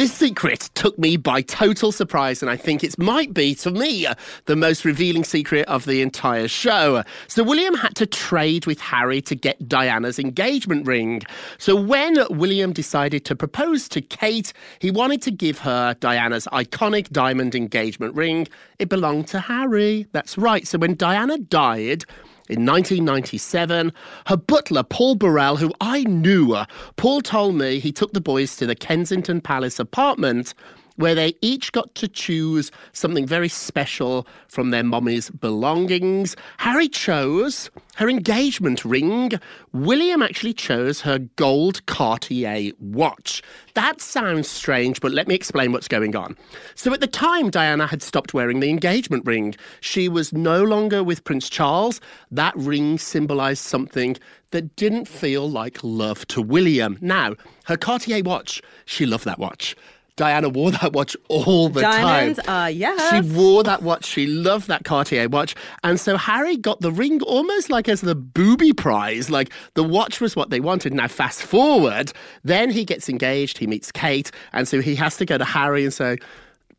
This 0.00 0.14
secret 0.14 0.70
took 0.72 0.98
me 0.98 1.18
by 1.18 1.42
total 1.42 1.92
surprise, 1.92 2.40
and 2.40 2.50
I 2.50 2.56
think 2.56 2.82
it 2.82 2.98
might 2.98 3.34
be, 3.34 3.54
to 3.56 3.70
me, 3.70 4.06
the 4.46 4.56
most 4.56 4.86
revealing 4.86 5.24
secret 5.24 5.68
of 5.68 5.84
the 5.84 6.00
entire 6.00 6.48
show. 6.48 7.04
So, 7.26 7.42
William 7.42 7.74
had 7.74 7.94
to 7.96 8.06
trade 8.06 8.64
with 8.64 8.80
Harry 8.80 9.20
to 9.20 9.34
get 9.34 9.68
Diana's 9.68 10.18
engagement 10.18 10.86
ring. 10.86 11.20
So, 11.58 11.76
when 11.76 12.16
William 12.30 12.72
decided 12.72 13.26
to 13.26 13.36
propose 13.36 13.90
to 13.90 14.00
Kate, 14.00 14.54
he 14.78 14.90
wanted 14.90 15.20
to 15.20 15.30
give 15.30 15.58
her 15.58 15.92
Diana's 16.00 16.48
iconic 16.50 17.10
diamond 17.10 17.54
engagement 17.54 18.14
ring. 18.14 18.48
It 18.78 18.88
belonged 18.88 19.28
to 19.28 19.40
Harry. 19.40 20.06
That's 20.12 20.38
right. 20.38 20.66
So, 20.66 20.78
when 20.78 20.94
Diana 20.94 21.36
died, 21.36 22.06
in 22.50 22.66
1997, 22.66 23.92
her 24.26 24.36
butler, 24.36 24.82
Paul 24.82 25.14
Burrell, 25.14 25.56
who 25.56 25.72
I 25.80 26.02
knew, 26.04 26.52
uh, 26.52 26.66
Paul 26.96 27.20
told 27.20 27.54
me 27.54 27.78
he 27.78 27.92
took 27.92 28.12
the 28.12 28.20
boys 28.20 28.56
to 28.56 28.66
the 28.66 28.74
Kensington 28.74 29.40
Palace 29.40 29.78
apartment 29.78 30.52
where 31.00 31.14
they 31.14 31.34
each 31.40 31.72
got 31.72 31.94
to 31.94 32.06
choose 32.06 32.70
something 32.92 33.26
very 33.26 33.48
special 33.48 34.26
from 34.48 34.70
their 34.70 34.84
mommy's 34.84 35.30
belongings. 35.30 36.36
Harry 36.58 36.88
chose 36.88 37.70
her 37.96 38.08
engagement 38.08 38.84
ring. 38.84 39.32
William 39.72 40.22
actually 40.22 40.52
chose 40.52 41.00
her 41.00 41.18
gold 41.36 41.84
Cartier 41.86 42.72
watch. 42.78 43.42
That 43.74 44.00
sounds 44.00 44.48
strange, 44.48 45.00
but 45.00 45.12
let 45.12 45.26
me 45.26 45.34
explain 45.34 45.72
what's 45.72 45.88
going 45.88 46.14
on. 46.14 46.36
So 46.74 46.92
at 46.92 47.00
the 47.00 47.06
time, 47.06 47.50
Diana 47.50 47.86
had 47.86 48.02
stopped 48.02 48.34
wearing 48.34 48.60
the 48.60 48.70
engagement 48.70 49.24
ring. 49.26 49.54
She 49.80 50.08
was 50.08 50.32
no 50.32 50.62
longer 50.62 51.02
with 51.02 51.24
Prince 51.24 51.48
Charles. 51.48 52.00
That 52.30 52.54
ring 52.56 52.98
symbolized 52.98 53.64
something 53.64 54.16
that 54.50 54.76
didn't 54.76 55.08
feel 55.08 55.48
like 55.48 55.78
love 55.82 56.26
to 56.28 56.42
William. 56.42 56.98
Now, 57.00 57.36
her 57.64 57.76
Cartier 57.76 58.22
watch, 58.22 58.60
she 58.84 59.06
loved 59.06 59.24
that 59.24 59.38
watch. 59.38 59.76
Diana 60.20 60.50
wore 60.50 60.70
that 60.72 60.92
watch 60.92 61.16
all 61.28 61.70
the 61.70 61.80
Diamonds, 61.80 62.38
time. 62.42 62.64
uh, 62.64 62.66
yes. 62.66 63.10
She 63.10 63.34
wore 63.34 63.62
that 63.62 63.82
watch. 63.82 64.04
She 64.04 64.26
loved 64.26 64.68
that 64.68 64.84
Cartier 64.84 65.30
watch. 65.30 65.54
And 65.82 65.98
so 65.98 66.18
Harry 66.18 66.58
got 66.58 66.82
the 66.82 66.92
ring 66.92 67.22
almost 67.22 67.70
like 67.70 67.88
as 67.88 68.02
the 68.02 68.14
booby 68.14 68.74
prize. 68.74 69.30
Like 69.30 69.50
the 69.72 69.82
watch 69.82 70.20
was 70.20 70.36
what 70.36 70.50
they 70.50 70.60
wanted. 70.60 70.92
Now, 70.92 71.08
fast 71.08 71.42
forward, 71.42 72.12
then 72.44 72.68
he 72.68 72.84
gets 72.84 73.08
engaged, 73.08 73.56
he 73.56 73.66
meets 73.66 73.90
Kate. 73.90 74.30
And 74.52 74.68
so 74.68 74.82
he 74.82 74.94
has 74.96 75.16
to 75.16 75.24
go 75.24 75.38
to 75.38 75.44
Harry 75.46 75.84
and 75.84 75.94
say, 75.94 76.18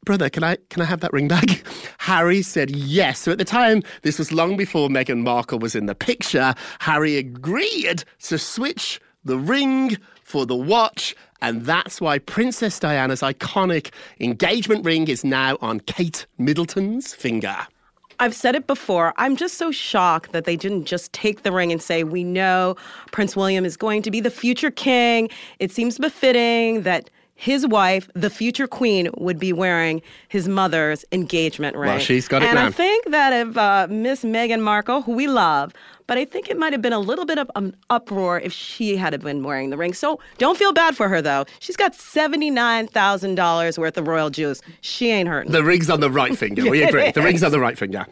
brother, 0.05 0.29
can 0.29 0.43
I 0.43 0.57
can 0.69 0.83
I 0.83 0.85
have 0.85 0.99
that 0.99 1.11
ring 1.11 1.27
back? 1.27 1.63
Harry 1.97 2.43
said 2.43 2.69
yes. 2.69 3.17
So 3.17 3.31
at 3.31 3.39
the 3.39 3.43
time, 3.43 3.81
this 4.03 4.19
was 4.19 4.31
long 4.31 4.55
before 4.55 4.87
Meghan 4.87 5.23
Markle 5.23 5.57
was 5.57 5.73
in 5.73 5.87
the 5.87 5.95
picture. 5.95 6.53
Harry 6.77 7.17
agreed 7.17 8.03
to 8.25 8.37
switch 8.37 9.01
the 9.23 9.39
ring 9.39 9.97
for 10.31 10.45
the 10.45 10.55
watch, 10.55 11.13
and 11.41 11.63
that's 11.63 11.99
why 11.99 12.17
Princess 12.17 12.79
Diana's 12.79 13.21
iconic 13.21 13.91
engagement 14.21 14.85
ring 14.85 15.09
is 15.09 15.25
now 15.25 15.57
on 15.59 15.81
Kate 15.81 16.25
Middleton's 16.37 17.13
finger. 17.13 17.57
I've 18.19 18.33
said 18.33 18.55
it 18.55 18.65
before. 18.65 19.13
I'm 19.17 19.35
just 19.35 19.55
so 19.55 19.71
shocked 19.71 20.31
that 20.31 20.45
they 20.45 20.55
didn't 20.55 20.85
just 20.85 21.11
take 21.11 21.43
the 21.43 21.51
ring 21.51 21.71
and 21.71 21.81
say, 21.81 22.05
We 22.05 22.23
know 22.23 22.77
Prince 23.11 23.35
William 23.35 23.65
is 23.65 23.75
going 23.75 24.03
to 24.03 24.11
be 24.11 24.21
the 24.21 24.29
future 24.29 24.71
king. 24.71 25.27
It 25.59 25.71
seems 25.71 25.97
befitting 25.97 26.83
that 26.83 27.09
his 27.41 27.65
wife, 27.65 28.07
the 28.13 28.29
future 28.29 28.67
queen, 28.67 29.09
would 29.17 29.39
be 29.39 29.51
wearing 29.51 30.03
his 30.27 30.47
mother's 30.47 31.03
engagement 31.11 31.75
ring. 31.75 31.89
Well, 31.89 31.97
she's 31.97 32.27
got 32.27 32.43
it 32.43 32.45
and 32.45 32.55
now. 32.55 32.67
I 32.67 32.69
think 32.69 33.09
that 33.09 33.33
if 33.33 33.57
uh, 33.57 33.87
Miss 33.89 34.23
Meghan 34.23 34.61
Markle, 34.61 35.01
who 35.01 35.13
we 35.13 35.25
love, 35.25 35.73
but 36.05 36.19
I 36.19 36.25
think 36.25 36.49
it 36.49 36.57
might 36.57 36.71
have 36.71 36.83
been 36.83 36.93
a 36.93 36.99
little 36.99 37.25
bit 37.25 37.39
of 37.39 37.49
an 37.55 37.75
uproar 37.89 38.39
if 38.39 38.53
she 38.53 38.95
had 38.95 39.19
been 39.23 39.41
wearing 39.41 39.71
the 39.71 39.77
ring. 39.77 39.95
So 39.95 40.19
don't 40.37 40.55
feel 40.55 40.71
bad 40.71 40.95
for 40.95 41.09
her, 41.09 41.19
though. 41.19 41.45
She's 41.59 41.75
got 41.75 41.93
$79,000 41.93 43.77
worth 43.79 43.97
of 43.97 44.07
royal 44.07 44.29
jewels. 44.29 44.61
She 44.81 45.09
ain't 45.09 45.27
hurting. 45.27 45.51
The 45.51 45.63
ring's 45.63 45.89
on 45.89 45.99
the 45.99 46.11
right 46.11 46.37
finger. 46.37 46.69
We 46.69 46.83
agree. 46.87 47.09
The 47.09 47.23
ring's 47.23 47.43
on 47.43 47.51
the 47.51 47.59
right 47.59 47.77
finger. 47.77 48.05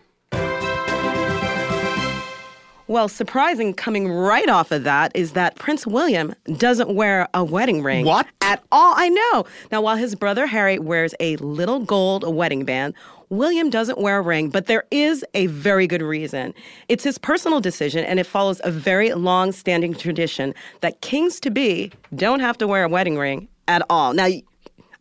Well, 2.90 3.08
surprising 3.08 3.76
coming 3.76 4.12
right 4.12 4.50
off 4.50 4.72
of 4.72 4.84
that 4.84 5.12
is 5.14 5.34
that 5.34 5.54
Prince 5.58 5.86
William 5.86 6.34
doesn't 6.58 6.96
wear 6.96 7.28
a 7.36 7.44
wedding 7.44 7.84
ring. 7.84 8.04
What? 8.04 8.26
At 8.42 8.64
all. 8.72 8.96
I 8.98 9.10
know. 9.10 9.46
Now, 9.72 9.82
while 9.82 9.96
his 9.96 10.16
brother 10.16 10.48
Harry 10.48 10.80
wears 10.80 11.14
a 11.20 11.36
little 11.36 11.82
gold 11.82 12.24
wedding 12.34 12.66
band, 12.66 12.96
William 13.30 13.70
doesn't 13.70 14.00
wear 14.00 14.18
a 14.18 14.22
ring, 14.24 14.50
but 14.50 14.66
there 14.66 14.86
is 14.90 15.24
a 15.36 15.46
very 15.46 15.86
good 15.86 16.02
reason. 16.02 16.52
It's 16.88 17.04
his 17.04 17.20
personal 17.20 17.62
decision, 17.62 18.04
and 18.06 18.20
it 18.20 18.26
follows 18.26 18.60
a 18.64 18.72
very 18.72 19.14
long 19.14 19.52
standing 19.52 19.94
tradition 19.94 20.56
that 20.82 21.02
kings 21.02 21.40
to 21.42 21.52
be 21.52 21.92
don't 22.16 22.40
have 22.40 22.58
to 22.58 22.68
wear 22.68 22.86
a 22.86 22.90
wedding 22.90 23.20
ring 23.20 23.48
at 23.68 23.84
all. 23.92 24.16
Now, 24.16 24.30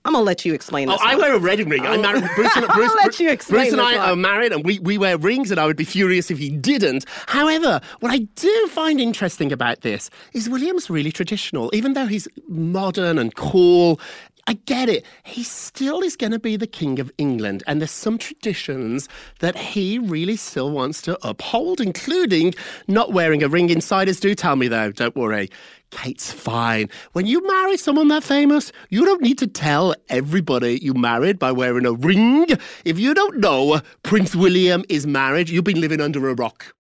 I'm 0.05 0.13
going 0.13 0.23
to 0.23 0.27
let 0.27 0.45
you 0.45 0.55
explain 0.55 0.89
Oh. 0.89 0.97
I 1.01 1.15
one. 1.17 1.19
wear 1.23 1.35
a 1.35 1.39
wedding 1.39 1.69
ring. 1.69 1.85
I'm 1.85 2.01
married. 2.01 2.25
Oh. 2.25 2.35
Bruce 2.35 2.57
and, 2.57 2.65
I'll 2.69 2.77
Bruce, 2.77 2.95
let 2.95 3.21
you 3.21 3.31
explain 3.31 3.63
Bruce 3.65 3.73
and 3.73 3.81
I 3.83 3.97
one. 3.99 4.09
are 4.11 4.17
married, 4.17 4.53
and 4.53 4.65
we, 4.65 4.79
we 4.79 4.97
wear 4.97 5.19
rings, 5.19 5.51
and 5.51 5.61
I 5.61 5.67
would 5.67 5.77
be 5.77 5.85
furious 5.85 6.31
if 6.31 6.39
he 6.39 6.49
didn't. 6.51 7.05
However, 7.27 7.81
what 8.01 8.11
I 8.13 8.19
do 8.37 8.67
find 8.69 9.01
interesting 9.01 9.53
about 9.53 9.83
this 9.83 10.09
is 10.33 10.49
William's 10.49 10.89
really 10.89 11.13
traditional. 11.13 11.71
Even 11.75 11.93
though 11.93 12.07
he's 12.07 12.27
modern 12.49 13.19
and 13.19 13.35
cool, 13.35 14.01
I 14.49 14.55
get 14.65 14.89
it. 14.89 15.05
He 15.25 15.43
still 15.43 16.01
is 16.01 16.17
going 16.17 16.33
to 16.33 16.39
be 16.39 16.57
the 16.57 16.67
King 16.67 16.99
of 17.01 17.13
England, 17.19 17.63
and 17.67 17.83
there's 17.83 17.91
some 17.91 18.17
traditions 18.17 19.07
that 19.41 19.55
he 19.55 19.99
really 19.99 20.37
still 20.37 20.71
wants 20.71 21.03
to 21.03 21.19
uphold, 21.21 21.83
including 21.83 22.55
not 22.87 23.13
wearing 23.13 23.43
a 23.43 23.49
ring. 23.49 23.69
Insiders 23.69 24.21
do 24.21 24.35
tell 24.35 24.57
me, 24.57 24.67
though, 24.67 24.91
don't 24.91 25.15
worry. 25.15 25.51
Kate's 25.91 26.33
fine. 26.33 26.89
When 27.13 27.27
you 27.27 27.47
marry 27.47 27.77
someone 27.77 28.09
that 28.09 28.25
famous, 28.25 28.73
you 28.89 29.05
don't 29.05 29.21
need 29.21 29.37
to 29.37 29.47
tell 29.47 29.95
everybody 30.09 30.79
you 30.81 30.95
married 30.95 31.39
by 31.39 31.53
wearing 31.53 31.85
a 31.85 31.93
ring. 31.93 32.47
If 32.87 32.99
you 32.99 33.13
don't 33.13 33.37
know 33.41 33.83
Prince 34.03 34.35
William 34.35 34.83
is 34.89 35.07
married, 35.07 35.51
you've 35.51 35.65
been 35.65 35.83
living 35.83 36.01
under 36.01 36.27
a 36.27 36.35
rock. 36.35 36.75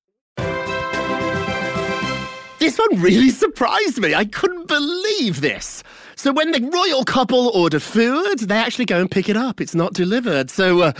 This 2.58 2.78
one 2.78 3.00
really 3.00 3.30
surprised 3.30 3.98
me. 3.98 4.14
I 4.14 4.24
couldn't 4.24 4.68
believe 4.68 5.42
this. 5.42 5.82
So 6.18 6.32
when 6.32 6.50
the 6.50 6.60
royal 6.60 7.04
couple 7.04 7.50
order 7.50 7.78
food, 7.78 8.40
they 8.40 8.56
actually 8.56 8.86
go 8.86 9.00
and 9.00 9.08
pick 9.08 9.28
it 9.28 9.36
up. 9.36 9.60
It's 9.60 9.76
not 9.76 9.94
delivered. 9.94 10.50
So 10.50 10.80
uh, 10.80 10.92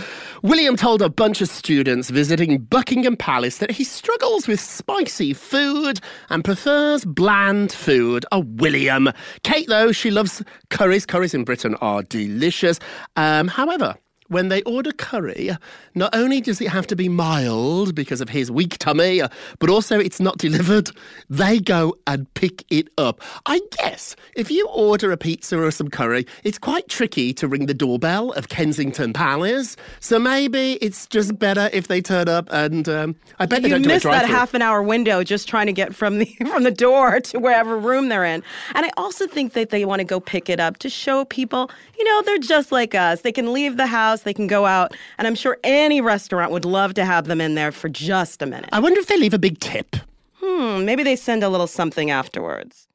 William 0.43 0.77
told 0.77 1.01
a 1.01 1.09
bunch 1.09 1.41
of 1.41 1.49
students 1.49 2.09
visiting 2.09 2.59
Buckingham 2.59 3.17
Palace 3.17 3.57
that 3.57 3.69
he 3.69 3.83
struggles 3.83 4.47
with 4.47 4.61
spicy 4.61 5.33
food 5.33 5.99
and 6.29 6.41
prefers 6.45 7.03
bland 7.03 7.73
food. 7.73 8.25
Oh, 8.31 8.45
William. 8.47 9.09
Kate, 9.43 9.67
though, 9.67 9.91
she 9.91 10.09
loves 10.09 10.41
curries. 10.69 11.05
Curries 11.05 11.33
in 11.33 11.43
Britain 11.43 11.75
are 11.81 12.01
delicious. 12.01 12.79
Um, 13.17 13.49
however, 13.49 13.97
when 14.29 14.47
they 14.47 14.61
order 14.63 14.91
curry, 14.91 15.51
not 15.95 16.15
only 16.15 16.39
does 16.39 16.61
it 16.61 16.69
have 16.69 16.87
to 16.87 16.95
be 16.95 17.09
mild 17.09 17.93
because 17.93 18.21
of 18.21 18.29
his 18.29 18.49
weak 18.49 18.77
tummy, 18.77 19.21
but 19.59 19.69
also 19.69 19.99
it's 19.99 20.19
not 20.19 20.37
delivered. 20.37 20.91
They 21.29 21.59
go 21.59 21.95
and 22.07 22.31
pick 22.35 22.63
it 22.69 22.87
up. 22.97 23.21
I 23.45 23.59
guess 23.77 24.15
if 24.35 24.49
you 24.49 24.67
order 24.69 25.11
a 25.11 25.17
pizza 25.17 25.59
or 25.59 25.71
some 25.71 25.89
curry, 25.89 26.25
it's 26.43 26.57
quite 26.57 26.87
tricky 26.87 27.33
to 27.33 27.47
ring 27.47 27.65
the 27.65 27.73
doorbell 27.73 28.31
of 28.33 28.49
Kensington 28.49 29.13
Palace. 29.13 29.75
So 29.99 30.19
maybe 30.19 30.73
it's 30.73 31.07
just 31.07 31.37
better 31.37 31.69
if 31.73 31.87
they 31.87 32.01
turn 32.01 32.29
up 32.29 32.47
and 32.51 32.87
um, 32.87 33.15
I 33.39 33.45
bet 33.45 33.63
they 33.63 33.69
you 33.69 33.75
don't 33.75 33.81
do 33.83 33.99
that 33.99 34.29
half 34.29 34.53
an 34.53 34.61
hour 34.61 34.81
window 34.81 35.23
just 35.23 35.47
trying 35.47 35.67
to 35.67 35.73
get 35.73 35.93
from 35.93 36.19
the 36.19 36.25
from 36.51 36.63
the 36.63 36.71
door 36.71 37.19
to 37.19 37.39
wherever 37.39 37.77
room 37.77 38.09
they're 38.09 38.25
in. 38.25 38.43
And 38.75 38.85
I 38.85 38.91
also 38.97 39.27
think 39.27 39.53
that 39.53 39.69
they 39.69 39.85
want 39.85 39.99
to 39.99 40.05
go 40.05 40.19
pick 40.19 40.49
it 40.49 40.59
up 40.59 40.77
to 40.77 40.89
show 40.89 41.25
people, 41.25 41.69
you 41.97 42.03
know, 42.03 42.21
they're 42.23 42.37
just 42.37 42.71
like 42.71 42.95
us. 42.95 43.21
They 43.21 43.31
can 43.31 43.51
leave 43.51 43.77
the 43.77 43.87
house, 43.87 44.18
they 44.23 44.33
can 44.33 44.47
go 44.47 44.65
out, 44.65 44.95
and 45.17 45.27
I'm 45.27 45.35
sure 45.35 45.57
any 45.63 46.01
restaurant 46.01 46.51
would 46.51 46.65
love 46.65 46.93
to 46.95 47.05
have 47.05 47.25
them 47.25 47.41
in 47.41 47.55
there 47.55 47.71
for 47.71 47.89
just 47.89 48.41
a 48.41 48.45
minute. 48.45 48.69
I 48.71 48.79
wonder 48.79 48.99
if 48.99 49.07
they 49.07 49.17
leave 49.17 49.33
a 49.33 49.39
big 49.39 49.59
tip. 49.59 49.95
Hmm, 50.41 50.85
maybe 50.85 51.03
they 51.03 51.15
send 51.15 51.43
a 51.43 51.49
little 51.49 51.67
something 51.67 52.11
afterwards. 52.11 52.87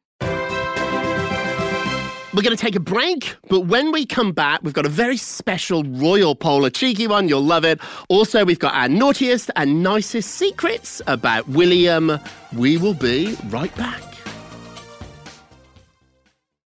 We're 2.35 2.43
going 2.43 2.57
to 2.57 2.61
take 2.61 2.75
a 2.75 2.81
break, 2.81 3.37
but 3.49 3.61
when 3.61 3.93
we 3.93 4.05
come 4.05 4.33
back, 4.33 4.61
we've 4.65 4.75
got 4.75 4.87
a 4.87 4.89
very 4.89 5.17
special 5.17 5.85
royal 5.85 6.35
poll, 6.35 6.65
a 6.65 6.71
cheeky 6.71 7.07
one. 7.07 7.29
You'll 7.29 7.45
love 7.45 7.65
it. 7.65 7.79
Also, 8.09 8.45
we've 8.45 8.59
got 8.59 8.75
our 8.75 8.89
naughtiest 8.89 9.53
and 9.55 9.85
nicest 9.85 10.33
secrets 10.33 11.01
about 11.07 11.49
William. 11.49 12.19
We 12.53 12.77
will 12.77 12.95
be 12.95 13.37
right 13.51 13.73
back. 13.77 14.14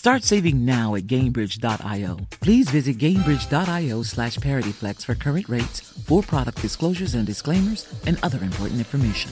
Start 0.00 0.24
saving 0.24 0.64
now 0.64 0.94
at 0.94 1.02
Gainbridge.io. 1.02 2.16
Please 2.40 2.70
visit 2.70 2.96
Gainbridge.io 2.96 4.02
slash 4.02 4.38
ParityFlex 4.38 5.04
for 5.04 5.14
current 5.14 5.46
rates, 5.46 5.78
for 5.78 6.22
product 6.22 6.62
disclosures 6.62 7.14
and 7.14 7.26
disclaimers, 7.26 7.86
and 8.06 8.18
other 8.22 8.42
important 8.42 8.78
information. 8.78 9.30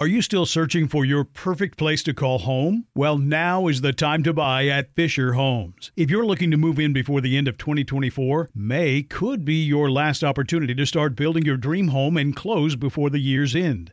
Are 0.00 0.08
you 0.08 0.20
still 0.20 0.46
searching 0.46 0.88
for 0.88 1.04
your 1.04 1.22
perfect 1.22 1.78
place 1.78 2.02
to 2.02 2.12
call 2.12 2.40
home? 2.40 2.86
Well, 2.96 3.18
now 3.18 3.68
is 3.68 3.82
the 3.82 3.92
time 3.92 4.24
to 4.24 4.32
buy 4.32 4.66
at 4.66 4.92
Fischer 4.96 5.34
Homes. 5.34 5.92
If 5.96 6.10
you're 6.10 6.26
looking 6.26 6.50
to 6.50 6.56
move 6.56 6.80
in 6.80 6.92
before 6.92 7.20
the 7.20 7.38
end 7.38 7.46
of 7.46 7.56
2024, 7.56 8.50
May 8.52 9.04
could 9.04 9.44
be 9.44 9.62
your 9.64 9.92
last 9.92 10.24
opportunity 10.24 10.74
to 10.74 10.86
start 10.86 11.14
building 11.14 11.44
your 11.44 11.56
dream 11.56 11.88
home 11.88 12.16
and 12.16 12.34
close 12.34 12.74
before 12.74 13.10
the 13.10 13.20
year's 13.20 13.54
end. 13.54 13.92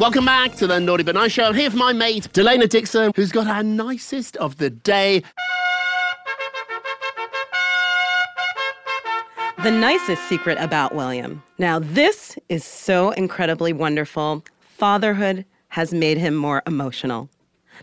Welcome 0.00 0.24
back 0.24 0.54
to 0.54 0.66
the 0.66 0.80
Naughty 0.80 1.02
But 1.02 1.14
Nice 1.14 1.32
Show. 1.32 1.44
I'm 1.44 1.54
here 1.54 1.68
for 1.68 1.76
my 1.76 1.92
mate, 1.92 2.32
Delana 2.32 2.66
Dixon, 2.66 3.12
who's 3.14 3.30
got 3.30 3.46
our 3.46 3.62
nicest 3.62 4.34
of 4.38 4.56
the 4.56 4.70
day. 4.70 5.22
The 9.62 9.70
nicest 9.70 10.26
secret 10.26 10.56
about 10.58 10.94
William. 10.94 11.42
Now, 11.58 11.80
this 11.80 12.38
is 12.48 12.64
so 12.64 13.10
incredibly 13.10 13.74
wonderful. 13.74 14.42
Fatherhood 14.60 15.44
has 15.68 15.92
made 15.92 16.16
him 16.16 16.34
more 16.34 16.62
emotional. 16.66 17.28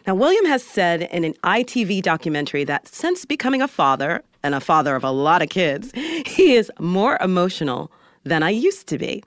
Now, 0.07 0.15
William 0.15 0.45
has 0.45 0.63
said 0.63 1.03
in 1.03 1.23
an 1.23 1.35
ITV 1.43 2.01
documentary 2.01 2.63
that 2.63 2.87
since 2.87 3.25
becoming 3.25 3.61
a 3.61 3.67
father, 3.67 4.23
and 4.41 4.55
a 4.55 4.59
father 4.59 4.95
of 4.95 5.03
a 5.03 5.11
lot 5.11 5.43
of 5.43 5.49
kids, 5.49 5.91
he 6.25 6.55
is 6.55 6.71
more 6.79 7.19
emotional 7.21 7.91
than 8.23 8.41
I 8.41 8.49
used 8.49 8.87
to 8.87 8.97
be. 8.97 9.23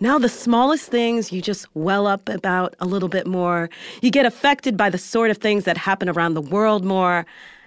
Now, 0.00 0.18
the 0.18 0.28
smallest 0.28 0.90
things 0.90 1.32
you 1.32 1.40
just 1.40 1.66
well 1.74 2.06
up 2.06 2.28
about 2.28 2.74
a 2.80 2.84
little 2.86 3.08
bit 3.08 3.26
more. 3.26 3.70
You 4.02 4.10
get 4.10 4.26
affected 4.26 4.76
by 4.76 4.90
the 4.90 4.98
sort 4.98 5.30
of 5.30 5.38
things 5.38 5.64
that 5.64 5.76
happen 5.76 6.08
around 6.08 6.34
the 6.34 6.40
world 6.40 6.84
more, 6.84 7.24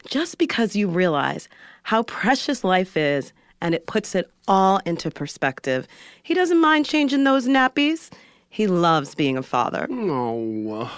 just 0.10 0.38
because 0.38 0.76
you 0.76 0.90
realize 0.90 1.48
how 1.84 2.04
precious 2.04 2.64
life 2.64 2.98
is 2.98 3.32
and 3.62 3.74
it 3.74 3.88
puts 3.88 4.14
it 4.14 4.30
all 4.48 4.80
into 4.86 5.10
perspective. 5.10 5.88
He 6.22 6.34
doesn't 6.34 6.60
mind 6.60 6.86
changing 6.86 7.24
those 7.24 7.48
nappies. 7.48 8.12
He 8.50 8.68
loves 8.68 9.16
being 9.16 9.38
a 9.38 9.44
father. 9.44 9.88
Oh. 9.90 10.92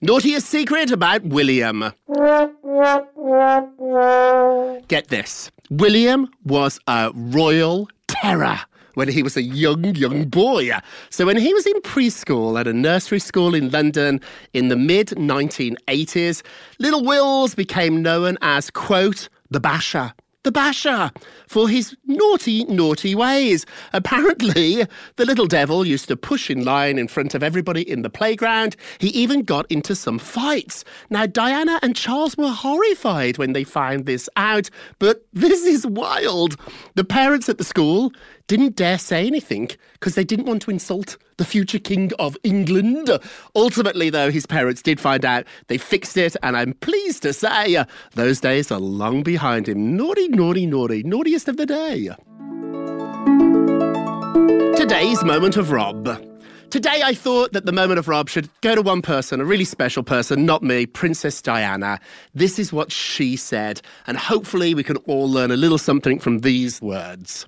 Naughtiest 0.00 0.48
secret 0.48 0.90
about 0.92 1.24
William. 1.24 1.92
Get 4.88 5.08
this 5.08 5.50
William 5.70 6.28
was 6.44 6.78
a 6.86 7.10
royal 7.14 7.88
terror 8.06 8.60
when 8.96 9.08
he 9.08 9.22
was 9.22 9.36
a 9.36 9.42
young, 9.42 9.94
young 9.94 10.24
boy. 10.24 10.70
So 11.10 11.26
when 11.26 11.36
he 11.36 11.52
was 11.52 11.66
in 11.66 11.80
preschool 11.82 12.58
at 12.58 12.66
a 12.66 12.72
nursery 12.72 13.20
school 13.20 13.54
in 13.54 13.70
London 13.70 14.20
in 14.54 14.68
the 14.68 14.76
mid 14.76 15.08
1980s, 15.08 16.42
little 16.78 17.04
Wills 17.04 17.54
became 17.54 18.02
known 18.02 18.38
as, 18.40 18.70
quote, 18.70 19.28
the 19.50 19.60
basher 19.60 20.12
the 20.46 20.52
basher 20.52 21.10
for 21.48 21.68
his 21.68 21.96
naughty, 22.06 22.64
naughty 22.66 23.16
ways. 23.16 23.66
Apparently, 23.92 24.86
the 25.16 25.24
little 25.24 25.46
devil 25.46 25.84
used 25.84 26.06
to 26.06 26.16
push 26.16 26.48
in 26.48 26.64
line 26.64 26.98
in 26.98 27.08
front 27.08 27.34
of 27.34 27.42
everybody 27.42 27.82
in 27.82 28.02
the 28.02 28.08
playground. 28.08 28.76
He 28.98 29.08
even 29.08 29.42
got 29.42 29.68
into 29.72 29.96
some 29.96 30.20
fights. 30.20 30.84
Now, 31.10 31.26
Diana 31.26 31.80
and 31.82 31.96
Charles 31.96 32.36
were 32.36 32.52
horrified 32.52 33.38
when 33.38 33.54
they 33.54 33.64
found 33.64 34.06
this 34.06 34.28
out, 34.36 34.70
but 35.00 35.26
this 35.32 35.64
is 35.66 35.84
wild. 35.84 36.54
The 36.94 37.04
parents 37.04 37.48
at 37.48 37.58
the 37.58 37.64
school 37.64 38.12
didn't 38.46 38.76
dare 38.76 38.98
say 38.98 39.26
anything 39.26 39.70
because 39.94 40.14
they 40.14 40.24
didn't 40.24 40.46
want 40.46 40.62
to 40.62 40.70
insult 40.70 41.16
the 41.36 41.44
future 41.44 41.78
king 41.78 42.12
of 42.18 42.36
England. 42.42 43.10
Ultimately, 43.54 44.10
though, 44.10 44.30
his 44.30 44.46
parents 44.46 44.82
did 44.82 45.00
find 45.00 45.24
out. 45.24 45.44
They 45.68 45.78
fixed 45.78 46.16
it, 46.16 46.36
and 46.42 46.56
I'm 46.56 46.74
pleased 46.74 47.22
to 47.22 47.32
say 47.32 47.76
uh, 47.76 47.84
those 48.14 48.40
days 48.40 48.70
are 48.70 48.80
long 48.80 49.22
behind 49.22 49.68
him. 49.68 49.96
Naughty, 49.96 50.28
naughty, 50.28 50.66
naughty, 50.66 51.02
naughtiest 51.02 51.48
of 51.48 51.56
the 51.56 51.66
day. 51.66 52.10
Today's 54.76 55.24
moment 55.24 55.56
of 55.56 55.72
Rob. 55.72 56.22
Today, 56.70 57.00
I 57.04 57.14
thought 57.14 57.52
that 57.52 57.64
the 57.64 57.72
moment 57.72 57.98
of 57.98 58.08
Rob 58.08 58.28
should 58.28 58.48
go 58.60 58.74
to 58.74 58.82
one 58.82 59.00
person, 59.00 59.40
a 59.40 59.44
really 59.44 59.64
special 59.64 60.02
person, 60.02 60.44
not 60.44 60.62
me, 60.62 60.84
Princess 60.84 61.40
Diana. 61.40 62.00
This 62.34 62.58
is 62.58 62.72
what 62.72 62.90
she 62.90 63.36
said, 63.36 63.80
and 64.06 64.16
hopefully, 64.16 64.74
we 64.74 64.82
can 64.82 64.96
all 65.06 65.30
learn 65.30 65.50
a 65.50 65.56
little 65.56 65.78
something 65.78 66.18
from 66.18 66.40
these 66.40 66.82
words. 66.82 67.46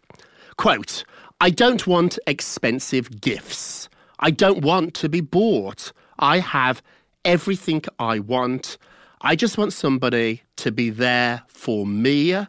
Quote, 0.58 1.04
I 1.40 1.50
don't 1.50 1.86
want 1.86 2.18
expensive 2.26 3.20
gifts. 3.20 3.88
I 4.18 4.32
don't 4.32 4.60
want 4.60 4.92
to 4.94 5.08
be 5.08 5.20
bought. 5.20 5.92
I 6.18 6.40
have 6.40 6.82
everything 7.24 7.84
I 8.00 8.18
want. 8.18 8.76
I 9.20 9.36
just 9.36 9.56
want 9.56 9.72
somebody 9.72 10.42
to 10.56 10.72
be 10.72 10.90
there 10.90 11.44
for 11.46 11.86
me, 11.86 12.44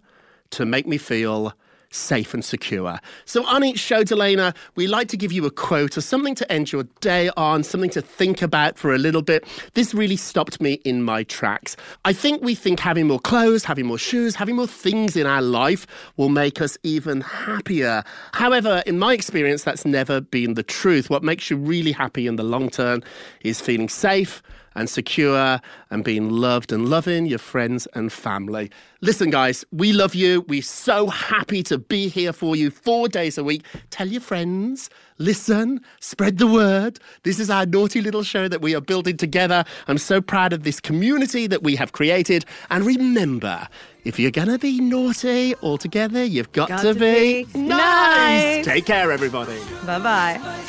to 0.49 0.65
make 0.65 0.87
me 0.87 0.97
feel 0.97 1.53
safe 1.91 2.33
and 2.33 2.43
secure. 2.43 2.99
So 3.25 3.45
on 3.45 3.63
each 3.63 3.79
show, 3.79 4.03
Delana, 4.03 4.55
we 4.75 4.87
like 4.87 5.07
to 5.09 5.17
give 5.17 5.31
you 5.31 5.45
a 5.45 5.51
quote 5.51 5.97
or 5.97 6.01
something 6.01 6.35
to 6.35 6.51
end 6.51 6.71
your 6.71 6.83
day 7.01 7.29
on, 7.35 7.63
something 7.63 7.89
to 7.91 8.01
think 8.01 8.41
about 8.41 8.77
for 8.77 8.93
a 8.93 8.97
little 8.97 9.21
bit. 9.21 9.45
This 9.73 9.93
really 9.93 10.15
stopped 10.15 10.61
me 10.61 10.73
in 10.85 11.03
my 11.03 11.23
tracks. 11.23 11.75
I 12.05 12.13
think 12.13 12.41
we 12.41 12.55
think 12.55 12.79
having 12.79 13.07
more 13.07 13.19
clothes, 13.19 13.63
having 13.63 13.85
more 13.85 13.97
shoes, 13.97 14.35
having 14.35 14.55
more 14.55 14.67
things 14.67 15.15
in 15.15 15.25
our 15.25 15.41
life 15.41 15.87
will 16.17 16.29
make 16.29 16.61
us 16.61 16.77
even 16.83 17.21
happier. 17.21 18.03
However, 18.33 18.83
in 18.85 18.99
my 18.99 19.13
experience, 19.13 19.63
that's 19.63 19.85
never 19.85 20.21
been 20.21 20.53
the 20.53 20.63
truth. 20.63 21.09
What 21.09 21.23
makes 21.23 21.49
you 21.49 21.57
really 21.57 21.91
happy 21.91 22.27
in 22.27 22.35
the 22.35 22.43
long 22.43 22.69
term 22.69 23.01
is 23.41 23.61
feeling 23.61 23.89
safe 23.89 24.41
and 24.75 24.89
secure 24.89 25.59
and 25.89 26.03
being 26.03 26.29
loved 26.29 26.71
and 26.71 26.89
loving 26.89 27.25
your 27.25 27.39
friends 27.39 27.87
and 27.93 28.11
family. 28.11 28.71
Listen, 29.01 29.29
guys, 29.29 29.63
we 29.71 29.93
love 29.93 30.13
you. 30.15 30.41
We're 30.47 30.61
so 30.61 31.07
happy 31.07 31.63
to 31.63 31.77
be 31.77 32.09
here 32.09 32.33
for 32.33 32.55
you 32.55 32.69
four 32.69 33.07
days 33.07 33.37
a 33.37 33.43
week. 33.43 33.63
Tell 33.91 34.07
your 34.07 34.21
friends, 34.21 34.89
listen, 35.17 35.81
spread 36.01 36.37
the 36.37 36.47
word. 36.47 36.99
This 37.23 37.39
is 37.39 37.49
our 37.49 37.65
naughty 37.65 38.01
little 38.01 38.23
show 38.23 38.47
that 38.47 38.61
we 38.61 38.75
are 38.75 38.81
building 38.81 39.17
together. 39.17 39.63
I'm 39.87 39.97
so 39.97 40.21
proud 40.21 40.53
of 40.53 40.63
this 40.63 40.79
community 40.79 41.47
that 41.47 41.63
we 41.63 41.75
have 41.77 41.93
created. 41.93 42.45
And 42.69 42.85
remember, 42.85 43.67
if 44.03 44.19
you're 44.19 44.31
going 44.31 44.49
to 44.49 44.59
be 44.59 44.81
naughty 44.81 45.55
all 45.55 45.77
together, 45.77 46.23
you've 46.23 46.51
got, 46.51 46.69
Got 46.69 46.81
to, 46.81 46.93
to 46.93 46.99
be, 46.99 47.45
be 47.45 47.59
nice. 47.59 48.65
Take 48.65 48.85
care, 48.85 49.11
everybody. 49.11 49.59
Bye 49.85 49.99
bye. 49.99 50.68